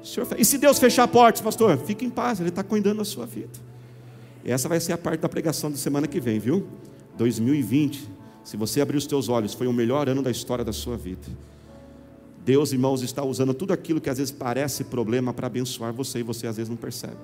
Senhor 0.02 0.26
E 0.38 0.44
se 0.44 0.58
Deus 0.58 0.78
fechar 0.78 1.06
portas, 1.08 1.40
pastor, 1.40 1.78
fique 1.78 2.04
em 2.04 2.10
paz, 2.10 2.40
Ele 2.40 2.48
está 2.48 2.62
cuidando 2.62 2.98
da 2.98 3.04
sua 3.04 3.26
vida. 3.26 3.58
E 4.44 4.50
essa 4.50 4.68
vai 4.68 4.80
ser 4.80 4.92
a 4.92 4.98
parte 4.98 5.20
da 5.20 5.28
pregação 5.28 5.70
da 5.70 5.76
semana 5.76 6.06
que 6.06 6.20
vem, 6.20 6.38
viu? 6.38 6.66
2020, 7.18 8.08
se 8.42 8.56
você 8.56 8.80
abrir 8.80 8.96
os 8.96 9.06
teus 9.06 9.28
olhos, 9.28 9.52
foi 9.52 9.66
o 9.66 9.72
melhor 9.72 10.08
ano 10.08 10.22
da 10.22 10.30
história 10.30 10.64
da 10.64 10.72
sua 10.72 10.96
vida. 10.96 11.26
Deus, 12.44 12.72
irmãos, 12.72 13.02
está 13.02 13.22
usando 13.22 13.52
tudo 13.52 13.72
aquilo 13.72 14.00
que 14.00 14.08
às 14.08 14.16
vezes 14.16 14.32
parece 14.32 14.84
problema 14.84 15.32
para 15.32 15.46
abençoar 15.46 15.92
você 15.92 16.20
e 16.20 16.22
você 16.22 16.46
às 16.46 16.56
vezes 16.56 16.70
não 16.70 16.76
percebe. 16.76 17.18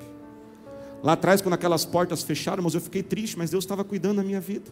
Lá 1.03 1.13
atrás, 1.13 1.41
quando 1.41 1.55
aquelas 1.55 1.85
portas 1.85 2.23
fecharam, 2.23 2.59
irmãos, 2.59 2.75
eu 2.75 2.81
fiquei 2.81 3.03
triste, 3.03 3.39
mas 3.39 3.51
Deus 3.51 3.65
estava 3.65 3.83
cuidando 3.83 4.17
da 4.17 4.23
minha 4.23 4.41
vida. 4.41 4.71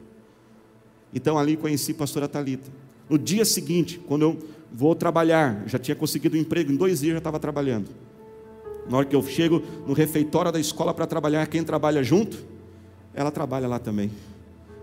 Então 1.14 1.38
ali 1.38 1.57
conheci 1.57 1.93
a 1.93 1.95
pastora 1.95 2.29
Talita. 2.29 2.71
No 3.09 3.19
dia 3.19 3.45
seguinte, 3.45 4.01
quando 4.07 4.23
eu 4.23 4.38
vou 4.76 4.92
trabalhar, 4.94 5.62
já 5.66 5.78
tinha 5.78 5.94
conseguido 5.94 6.37
um 6.37 6.40
emprego, 6.40 6.72
em 6.72 6.76
dois 6.76 7.00
dias 7.00 7.12
já 7.12 7.18
estava 7.18 7.38
trabalhando. 7.38 7.88
Na 8.90 8.98
hora 8.98 9.06
que 9.06 9.14
eu 9.14 9.22
chego 9.22 9.62
no 9.87 9.94
refeitório 9.94 10.50
da 10.50 10.58
escola 10.58 10.92
para 10.92 11.06
trabalhar, 11.06 11.46
quem 11.46 11.62
trabalha 11.62 12.02
junto, 12.02 12.37
ela 13.14 13.30
trabalha 13.30 13.68
lá 13.68 13.78
também. 13.78 14.10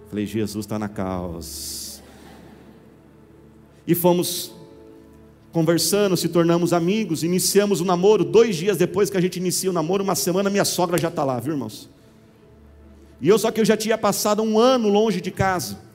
Falei, 0.10 0.26
Jesus 0.26 0.66
está 0.66 0.80
na 0.80 0.88
causa. 0.88 2.02
E 3.86 3.94
fomos 3.94 4.54
conversando, 5.52 6.16
se 6.16 6.30
tornamos 6.30 6.72
amigos, 6.72 7.22
iniciamos 7.22 7.82
o 7.82 7.86
namoro. 7.86 8.24
Dois 8.24 8.56
dias 8.56 8.78
depois 8.78 9.10
que 9.10 9.18
a 9.18 9.22
gente 9.22 9.38
inicia 9.38 9.70
o 9.70 9.74
namoro, 9.74 10.04
uma 10.04 10.16
semana, 10.16 10.50
minha 10.50 10.66
sogra 10.66 10.98
já 10.98 11.10
está 11.10 11.26
lá, 11.26 11.38
viu 11.40 11.54
irmãos? 11.54 11.90
E 13.20 13.28
eu 13.28 13.38
só 13.38 13.52
que 13.52 13.60
eu 13.60 13.66
já 13.66 13.76
tinha 13.76 13.98
passado 13.98 14.42
um 14.42 14.58
ano 14.58 14.88
longe 14.88 15.20
de 15.20 15.32
casa 15.32 15.91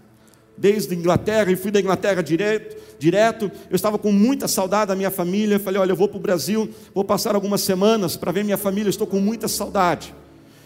desde 0.57 0.95
Inglaterra 0.95 1.51
e 1.51 1.57
fui 1.57 1.71
da 1.71 1.81
Inglaterra 1.81 2.23
direto, 2.23 2.77
direto. 2.99 3.51
Eu 3.71 3.77
estava 3.77 3.99
com 3.99 4.11
muita 4.11 4.49
saudade 4.49 4.89
da 4.89 4.97
minha 4.97 5.11
família. 5.11 5.59
Falei: 5.59 5.81
Olha, 5.81 5.93
eu 5.93 5.97
vou 5.97 6.09
para 6.09 6.19
o 6.19 6.21
Brasil, 6.21 6.69
vou 6.95 7.05
passar 7.05 7.35
algumas 7.35 7.61
semanas 7.61 8.17
para 8.17 8.33
ver 8.33 8.45
minha 8.45 8.57
família. 8.57 8.91
Estou 8.91 9.07
com 9.07 9.21
muita 9.21 9.49
saudade. 9.49 10.15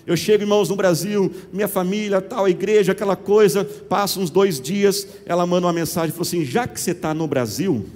Eu 0.06 0.16
chego, 0.16 0.42
irmãos, 0.42 0.68
no 0.68 0.76
Brasil, 0.76 1.30
minha 1.52 1.68
família, 1.68 2.20
tal, 2.20 2.46
a 2.46 2.50
igreja, 2.50 2.92
aquela 2.92 3.16
coisa. 3.16 3.64
Passo 3.64 4.20
uns 4.20 4.30
dois 4.30 4.60
dias. 4.60 5.06
Ela 5.26 5.46
manda 5.46 5.66
uma 5.66 5.72
mensagem: 5.72 6.10
falou 6.10 6.22
assim, 6.22 6.44
Já 6.44 6.66
que 6.66 6.80
você 6.80 6.92
está 6.92 7.12
no 7.12 7.26
Brasil, 7.26 7.86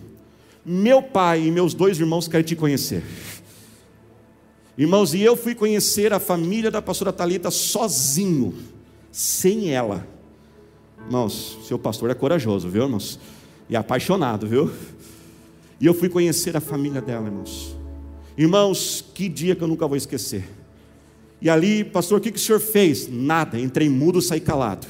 meu 0.64 1.02
pai 1.02 1.46
e 1.46 1.50
meus 1.50 1.74
dois 1.74 1.98
irmãos 1.98 2.28
querem 2.28 2.44
te 2.44 2.56
conhecer. 2.56 3.02
Irmãos, 4.76 5.14
e 5.14 5.22
eu 5.22 5.36
fui 5.36 5.54
conhecer 5.54 6.12
a 6.12 6.18
família 6.18 6.68
da 6.70 6.82
pastora 6.82 7.12
Talita 7.12 7.50
sozinho, 7.50 8.54
sem 9.12 9.70
ela. 9.72 10.13
Irmãos, 11.06 11.58
seu 11.66 11.78
pastor 11.78 12.10
é 12.10 12.14
corajoso, 12.14 12.68
viu, 12.68 12.84
irmãos? 12.84 13.18
E 13.68 13.76
apaixonado, 13.76 14.46
viu? 14.46 14.70
E 15.80 15.86
eu 15.86 15.94
fui 15.94 16.08
conhecer 16.08 16.56
a 16.56 16.60
família 16.60 17.00
dela, 17.00 17.26
irmãos. 17.26 17.76
Irmãos, 18.36 19.04
que 19.14 19.28
dia 19.28 19.54
que 19.54 19.62
eu 19.62 19.68
nunca 19.68 19.86
vou 19.86 19.96
esquecer. 19.96 20.44
E 21.40 21.50
ali, 21.50 21.84
pastor, 21.84 22.18
o 22.18 22.20
que, 22.20 22.32
que 22.32 22.38
o 22.38 22.40
senhor 22.40 22.58
fez? 22.58 23.08
Nada, 23.08 23.60
entrei 23.60 23.88
mudo, 23.88 24.22
saí 24.22 24.40
calado. 24.40 24.86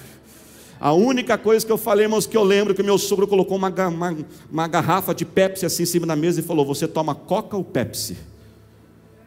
A 0.79 0.93
única 0.93 1.37
coisa 1.37 1.65
que 1.65 1.73
eu 1.73 1.79
falei, 1.79 2.05
irmãos, 2.05 2.27
que 2.27 2.37
eu 2.37 2.45
lembro 2.45 2.75
que 2.75 2.83
meu 2.83 2.99
sogro 2.99 3.27
colocou 3.27 3.57
uma, 3.57 3.71
uma, 3.89 4.17
uma 4.51 4.69
garrafa 4.69 5.15
de 5.15 5.25
Pepsi 5.25 5.67
assim 5.67 5.83
em 5.83 5.87
cima 5.87 6.07
da 6.07 6.15
mesa 6.15 6.41
e 6.41 6.43
falou: 6.43 6.65
Você 6.67 6.87
toma 6.87 7.15
Coca 7.15 7.57
ou 7.57 7.65
Pepsi? 7.65 8.17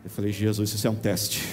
Eu 0.03 0.09
falei: 0.09 0.31
Jesus, 0.31 0.73
isso 0.73 0.87
é 0.87 0.89
um 0.89 0.95
teste. 0.95 1.43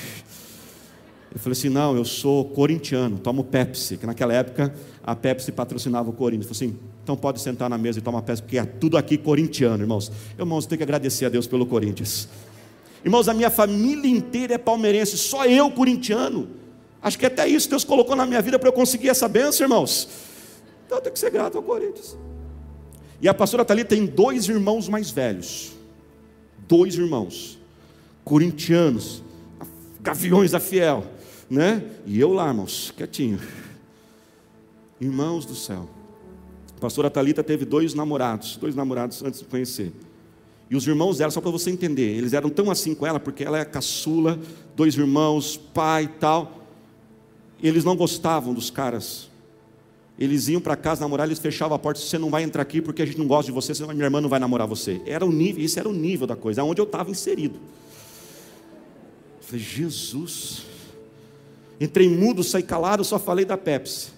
Eu 1.35 1.41
falei 1.41 1.53
assim: 1.53 1.69
Não, 1.69 1.97
eu 1.97 2.05
sou 2.05 2.45
corintiano, 2.45 3.19
tomo 3.19 3.43
Pepsi, 3.43 3.97
que 3.97 4.07
naquela 4.07 4.33
época 4.33 4.73
a 5.03 5.17
Pepsi 5.17 5.51
patrocinava 5.51 6.09
o 6.09 6.13
Corinthians. 6.13 6.49
Eu 6.49 6.55
falei 6.55 6.71
assim: 6.71 6.81
Então 7.03 7.17
pode 7.17 7.41
sentar 7.41 7.69
na 7.69 7.77
mesa 7.77 7.99
e 7.99 8.03
tomar 8.03 8.23
Pepsi, 8.23 8.43
porque 8.43 8.59
é 8.59 8.65
tudo 8.65 8.97
aqui 8.97 9.19
corintiano, 9.19 9.83
irmãos. 9.83 10.13
Irmãos, 10.39 10.65
tenho 10.65 10.79
que 10.79 10.85
agradecer 10.85 11.27
a 11.27 11.29
Deus 11.29 11.47
pelo 11.47 11.67
Corinthians. 11.67 12.29
Irmãos, 13.05 13.29
a 13.29 13.35
minha 13.35 13.51
família 13.51 14.09
inteira 14.09 14.55
é 14.55 14.59
palmeirense, 14.59 15.19
só 15.19 15.45
eu 15.45 15.71
corintiano. 15.71 16.49
Acho 17.03 17.19
que 17.19 17.27
até 17.27 17.47
isso 17.47 17.69
Deus 17.69 17.85
colocou 17.85 18.17
na 18.17 18.25
minha 18.25 18.41
vida 18.41 18.59
para 18.59 18.69
eu 18.69 18.73
conseguir 18.73 19.11
essa 19.11 19.29
benção, 19.29 19.67
irmãos. 19.67 20.09
Então 20.87 20.99
eu 20.99 21.03
tenho 21.03 21.13
que 21.13 21.19
ser 21.19 21.31
grato 21.31 21.59
ao 21.59 21.63
Corinthians. 21.63 22.17
E 23.21 23.29
a 23.29 23.35
pastora 23.35 23.65
Thalita 23.65 23.95
tem 23.95 24.07
dois 24.07 24.49
irmãos 24.49 24.89
mais 24.89 25.11
velhos. 25.11 25.73
Dois 26.67 26.95
irmãos. 26.95 27.59
Corintianos. 28.25 29.23
Gaviões 30.01 30.53
da 30.53 30.61
fiel. 30.61 31.05
Né? 31.51 31.83
E 32.07 32.19
eu 32.19 32.33
lá, 32.33 32.49
irmãos, 32.49 32.93
quietinho. 32.97 33.39
Irmãos 35.01 35.45
do 35.45 35.55
céu. 35.55 35.89
A 36.77 36.81
pastora 36.81 37.11
Thalita 37.11 37.43
teve 37.43 37.65
dois 37.65 37.95
namorados. 37.95 38.57
Dois 38.57 38.75
namorados 38.75 39.23
antes 39.23 39.41
de 39.41 39.47
conhecer. 39.47 39.93
E 40.71 40.77
os 40.77 40.87
irmãos 40.87 41.19
dela, 41.19 41.31
só 41.31 41.41
para 41.41 41.51
você 41.51 41.71
entender, 41.71 42.17
eles 42.17 42.33
eram 42.33 42.49
tão 42.49 42.71
assim 42.71 42.95
com 42.95 43.07
ela, 43.07 43.21
porque 43.21 43.45
ela 43.45 43.59
é 43.59 43.65
caçula, 43.65 44.39
dois 44.75 44.97
irmãos, 44.97 45.57
pai 45.57 46.05
e 46.05 46.09
tal 46.09 46.65
eles 47.69 47.83
não 47.83 47.97
gostavam 47.97 48.53
dos 48.53 48.71
caras. 48.71 49.31
Eles 50.19 50.49
iam 50.49 50.61
para 50.61 50.77
casa 50.77 51.01
namorar, 51.01 51.27
eles 51.27 51.39
fechavam 51.39 51.75
a 51.75 51.79
porta, 51.79 51.99
você 51.99 52.19
não 52.19 52.31
vai 52.31 52.43
entrar 52.43 52.63
aqui 52.63 52.81
porque 52.81 53.03
a 53.03 53.07
gente 53.07 53.19
não 53.19 53.27
gosta 53.27 53.47
de 53.47 53.53
você, 53.53 53.75
senão 53.75 53.93
minha 53.93 54.05
irmã 54.05 54.21
não 54.21 54.29
vai 54.29 54.39
namorar 54.39 54.67
você. 54.67 55.01
Era 55.07 55.25
o 55.25 55.33
nível, 55.33 55.65
isso 55.65 55.79
era 55.79 55.89
o 55.89 55.93
nível 55.93 56.27
da 56.27 56.37
coisa, 56.37 56.63
onde 56.63 56.81
eu 56.81 56.85
estava 56.85 57.11
inserido. 57.11 57.59
Eu 59.41 59.47
falei, 59.47 59.61
Jesus. 59.61 60.67
Entrei 61.81 62.09
mudo, 62.09 62.43
saí 62.43 62.63
calado, 62.63 63.05
só 63.05 63.19
falei 63.19 63.45
da 63.45 63.57
Pepsi. 63.57 64.13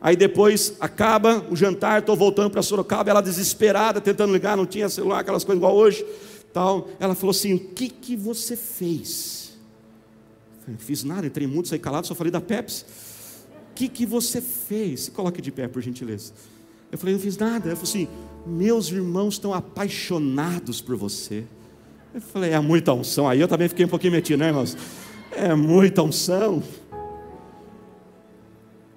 Aí 0.00 0.16
depois 0.16 0.76
acaba 0.80 1.44
o 1.50 1.56
jantar, 1.56 2.00
estou 2.00 2.16
voltando 2.16 2.50
para 2.50 2.62
Sorocaba, 2.62 3.10
ela 3.10 3.20
desesperada, 3.20 4.00
tentando 4.00 4.32
ligar, 4.32 4.56
não 4.56 4.64
tinha 4.64 4.88
celular, 4.88 5.20
aquelas 5.20 5.44
coisas 5.44 5.58
igual 5.58 5.76
hoje. 5.76 6.04
Tal. 6.52 6.88
Ela 6.98 7.14
falou 7.14 7.30
assim: 7.30 7.54
O 7.54 7.58
que, 7.58 7.88
que 7.88 8.16
você 8.16 8.56
fez? 8.56 9.58
Não 10.66 10.78
fiz 10.78 11.04
nada, 11.04 11.26
entrei 11.26 11.46
muito, 11.46 11.68
saí 11.68 11.78
calado, 11.78 12.06
só 12.06 12.14
falei 12.14 12.30
da 12.30 12.40
Pepsi. 12.40 12.84
O 13.70 13.74
que, 13.74 13.88
que 13.88 14.06
você 14.06 14.40
fez? 14.40 15.02
Se 15.02 15.10
coloque 15.10 15.40
de 15.40 15.50
pé, 15.50 15.68
por 15.68 15.82
gentileza. 15.82 16.32
Eu 16.92 16.98
falei, 16.98 17.14
não 17.14 17.20
fiz 17.20 17.36
nada. 17.36 17.68
Ela 17.68 17.76
falou 17.76 17.88
assim: 17.88 18.08
meus 18.46 18.90
irmãos 18.90 19.34
estão 19.34 19.54
apaixonados 19.54 20.80
por 20.80 20.96
você. 20.96 21.44
Eu 22.12 22.20
falei, 22.20 22.50
é 22.50 22.60
muita 22.60 22.92
unção. 22.92 23.28
Aí 23.28 23.40
eu 23.40 23.46
também 23.46 23.68
fiquei 23.68 23.84
um 23.84 23.88
pouquinho 23.88 24.12
metido, 24.12 24.38
né, 24.40 24.48
irmãos? 24.48 24.76
É 25.42 25.54
muita 25.54 26.02
unção. 26.02 26.62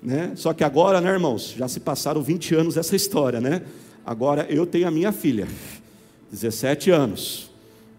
Né? 0.02 0.34
Só 0.36 0.52
que 0.52 0.62
agora, 0.62 1.00
né, 1.00 1.10
irmãos, 1.10 1.56
já 1.58 1.70
se 1.70 1.80
passaram 1.80 2.22
20 2.22 2.54
anos 2.54 2.76
dessa 2.76 2.98
história, 2.98 3.40
né? 3.40 3.62
Agora 4.06 4.46
eu 4.50 4.66
tenho 4.66 4.86
a 4.86 4.92
minha 4.92 5.14
filha, 5.14 5.48
17 6.30 6.92
anos, 6.92 7.50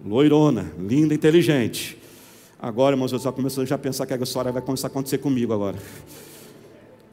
loirona, 0.05 0.71
linda, 0.79 1.15
inteligente. 1.15 1.97
Agora, 2.61 2.95
irmãos, 2.95 3.13
eu 3.13 3.17
estou 3.17 3.33
começando 3.33 3.67
já 3.67 3.77
a 3.77 3.79
pensar 3.79 4.05
que 4.05 4.13
a 4.13 4.19
história 4.19 4.53
vai 4.53 4.61
começar 4.61 4.89
a 4.89 4.91
acontecer 4.91 5.17
comigo 5.17 5.55
agora. 5.55 5.79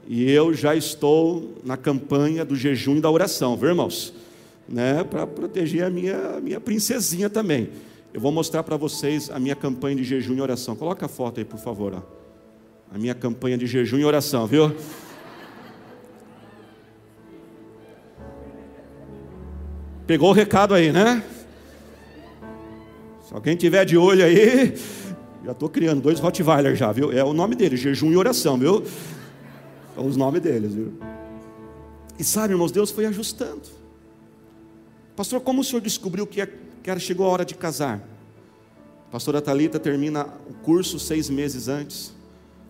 E 0.10 0.30
eu 0.30 0.54
já 0.54 0.76
estou 0.76 1.56
na 1.63 1.78
campanha 1.78 2.44
do 2.44 2.58
jejum 2.58 2.98
e 2.98 3.02
da 3.02 3.10
oração, 3.10 3.56
viu, 3.56 3.70
irmãos? 3.70 4.13
Né, 4.67 5.02
para 5.06 5.26
proteger 5.26 5.86
a 5.86 5.89
minha, 5.89 6.17
a 6.36 6.41
minha 6.41 6.60
princesinha 6.60 7.30
também. 7.30 7.70
Eu 8.13 8.19
vou 8.19 8.32
mostrar 8.32 8.63
para 8.63 8.76
vocês 8.76 9.30
a 9.30 9.39
minha 9.39 9.56
campanha 9.56 9.95
de 9.95 10.04
jejum 10.04 10.36
e 10.36 10.41
oração. 10.41 10.76
Coloca 10.76 11.06
a 11.06 11.10
foto 11.10 11.39
aí, 11.39 11.45
por 11.45 11.60
favor. 11.60 11.93
Ó. 11.93 12.02
A 12.93 12.97
minha 12.97 13.15
campanha 13.15 13.58
de 13.58 13.65
jejum 13.65 14.00
e 14.00 14.06
oração, 14.06 14.45
viu? 14.45 14.76
Pegou 20.06 20.30
o 20.30 20.34
recado 20.34 20.74
aí, 20.74 20.91
né? 20.91 21.24
Se 23.26 23.34
alguém 23.34 23.56
tiver 23.56 23.86
de 23.86 23.95
olho 23.95 24.26
aí, 24.26 24.76
já 25.45 25.54
estou 25.54 25.69
criando 25.69 26.02
dois 26.02 26.19
Rottweiler 26.19 26.76
já, 26.76 26.91
viu? 26.91 27.13
É 27.13 27.24
o 27.24 27.32
nome 27.32 27.56
deles, 27.56 27.80
jejum 27.80 28.12
e 28.12 28.17
oração, 28.17 28.58
viu? 28.58 28.84
São 29.95 30.06
os 30.06 30.17
nomes 30.17 30.41
deles, 30.41 30.74
viu? 30.74 30.91
E 32.19 32.26
sabe, 32.26 32.54
irmãos, 32.54 32.74
Deus 32.74 32.91
foi 32.91 33.06
ajustando. 33.06 33.62
Pastor, 35.15 35.39
como 35.39 35.62
o 35.62 35.63
senhor 35.63 35.82
descobriu 35.82 36.28
que, 36.28 36.41
é, 36.41 36.50
que 36.82 37.00
chegou 37.00 37.28
a 37.28 37.30
hora 37.30 37.46
de 37.46 37.56
casar? 37.56 38.02
A 39.08 39.12
pastora 39.12 39.41
Talita 39.41 39.80
termina 39.80 40.28
o 40.50 40.54
curso 40.54 41.00
seis 41.00 41.30
meses 41.30 41.67
antes. 41.67 42.13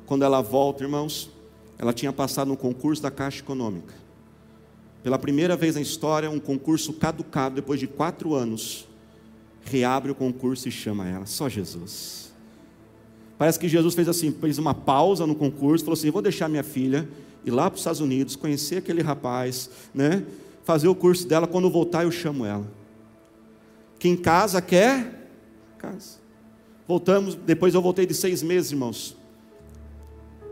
Quando 0.06 0.24
ela 0.24 0.41
volta, 0.41 0.84
irmãos, 0.84 1.30
ela 1.78 1.93
tinha 1.93 2.12
passado 2.12 2.50
no 2.50 2.58
concurso 2.58 3.02
da 3.02 3.10
Caixa 3.10 3.39
Econômica. 3.39 3.93
Pela 5.02 5.17
primeira 5.17 5.56
vez 5.56 5.76
na 5.76 5.82
história, 5.82 6.30
um 6.30 6.39
concurso 6.39 6.93
caducado, 6.93 7.56
depois 7.56 7.80
de 7.80 7.88
quatro 7.88 8.36
anos, 8.36 8.88
reabre 9.63 10.12
o 10.12 10.15
concurso 10.15 10.67
e 10.67 10.71
chama 10.71 11.08
ela. 11.08 11.26
Só 11.26 11.47
Jesus. 11.47 12.34
Parece 13.38 13.58
que 13.58 13.67
Jesus 13.67 13.95
fez 13.95 14.08
assim, 14.10 14.32
fez 14.32 14.58
uma 14.58 14.74
pausa 14.74 15.26
no 15.26 15.34
concurso, 15.34 15.86
falou 15.86 15.97
assim: 15.97 16.12
vou 16.12 16.21
deixar 16.21 16.50
minha 16.50 16.63
filha 16.63 17.08
ir 17.45 17.52
lá 17.52 17.69
para 17.69 17.76
os 17.76 17.82
Estados 17.82 18.02
Unidos, 18.02 18.36
conhecer 18.36 18.78
aquele 18.78 19.02
rapaz, 19.02 19.69
né? 19.93 20.24
Fazer 20.63 20.88
o 20.88 20.95
curso 20.95 21.28
dela, 21.28 21.47
quando 21.47 21.69
voltar 21.69 22.04
eu 22.04 22.12
chamo 22.12 22.45
ela. 22.45 22.81
Quem 24.02 24.18
casa 24.18 24.64
quer, 24.64 25.30
casa. 25.78 26.18
Voltamos, 26.88 27.36
depois 27.36 27.76
eu 27.76 27.84
voltei 27.84 28.04
de 28.04 28.16
seis 28.16 28.42
meses, 28.42 28.72
irmãos. 28.72 29.16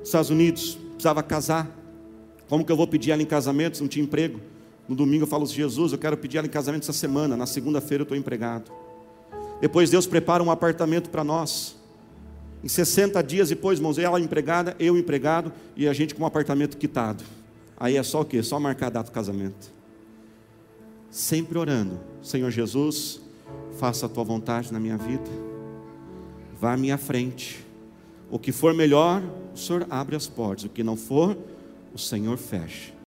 Estados 0.03 0.29
Unidos, 0.29 0.77
precisava 0.91 1.23
casar. 1.23 1.67
Como 2.47 2.63
que 2.63 2.71
eu 2.71 2.77
vou 2.77 2.85
pedir 2.85 3.09
ela 3.09 3.23
em 3.23 3.25
casamento? 3.25 3.81
Não 3.81 3.87
tinha 3.87 4.05
emprego. 4.05 4.39
No 4.87 4.95
domingo 4.95 5.23
eu 5.23 5.27
falo, 5.27 5.47
Jesus, 5.47 5.91
eu 5.91 5.97
quero 5.97 6.15
pedir 6.15 6.37
ela 6.37 6.45
em 6.45 6.49
casamento 6.49 6.83
essa 6.83 6.93
semana. 6.93 7.35
Na 7.35 7.47
segunda-feira 7.47 8.03
eu 8.03 8.03
estou 8.03 8.15
empregado. 8.15 8.71
Depois 9.59 9.89
Deus 9.89 10.05
prepara 10.05 10.43
um 10.43 10.51
apartamento 10.51 11.09
para 11.09 11.23
nós. 11.23 11.75
Em 12.63 12.67
60 12.67 13.19
dias 13.23 13.49
depois, 13.49 13.79
irmãos, 13.79 13.97
ela 13.97 14.19
empregada, 14.19 14.75
eu 14.77 14.95
empregado 14.95 15.51
e 15.75 15.87
a 15.87 15.93
gente 15.93 16.13
com 16.13 16.21
um 16.21 16.27
apartamento 16.27 16.77
quitado. 16.77 17.23
Aí 17.79 17.97
é 17.97 18.03
só 18.03 18.21
o 18.21 18.25
quê? 18.25 18.43
Só 18.43 18.59
marcar 18.59 18.87
a 18.87 18.91
data 18.91 19.09
do 19.09 19.13
casamento. 19.13 19.71
Sempre 21.09 21.57
orando, 21.57 21.99
Senhor 22.21 22.51
Jesus, 22.51 23.27
faça 23.79 24.07
a 24.07 24.09
tua 24.09 24.25
vontade 24.25 24.73
na 24.73 24.79
minha 24.79 24.97
vida. 24.97 25.29
Vá 26.59 26.73
à 26.73 26.77
minha 26.77 26.97
frente. 26.97 27.65
O 28.29 28.37
que 28.37 28.51
for 28.51 28.73
melhor, 28.73 29.23
o 29.55 29.57
Senhor 29.57 29.87
abre 29.89 30.17
as 30.17 30.27
portas. 30.27 30.65
O 30.65 30.69
que 30.69 30.83
não 30.83 30.97
for, 30.97 31.37
o 31.93 31.97
Senhor 31.97 32.37
fecha. 32.37 32.93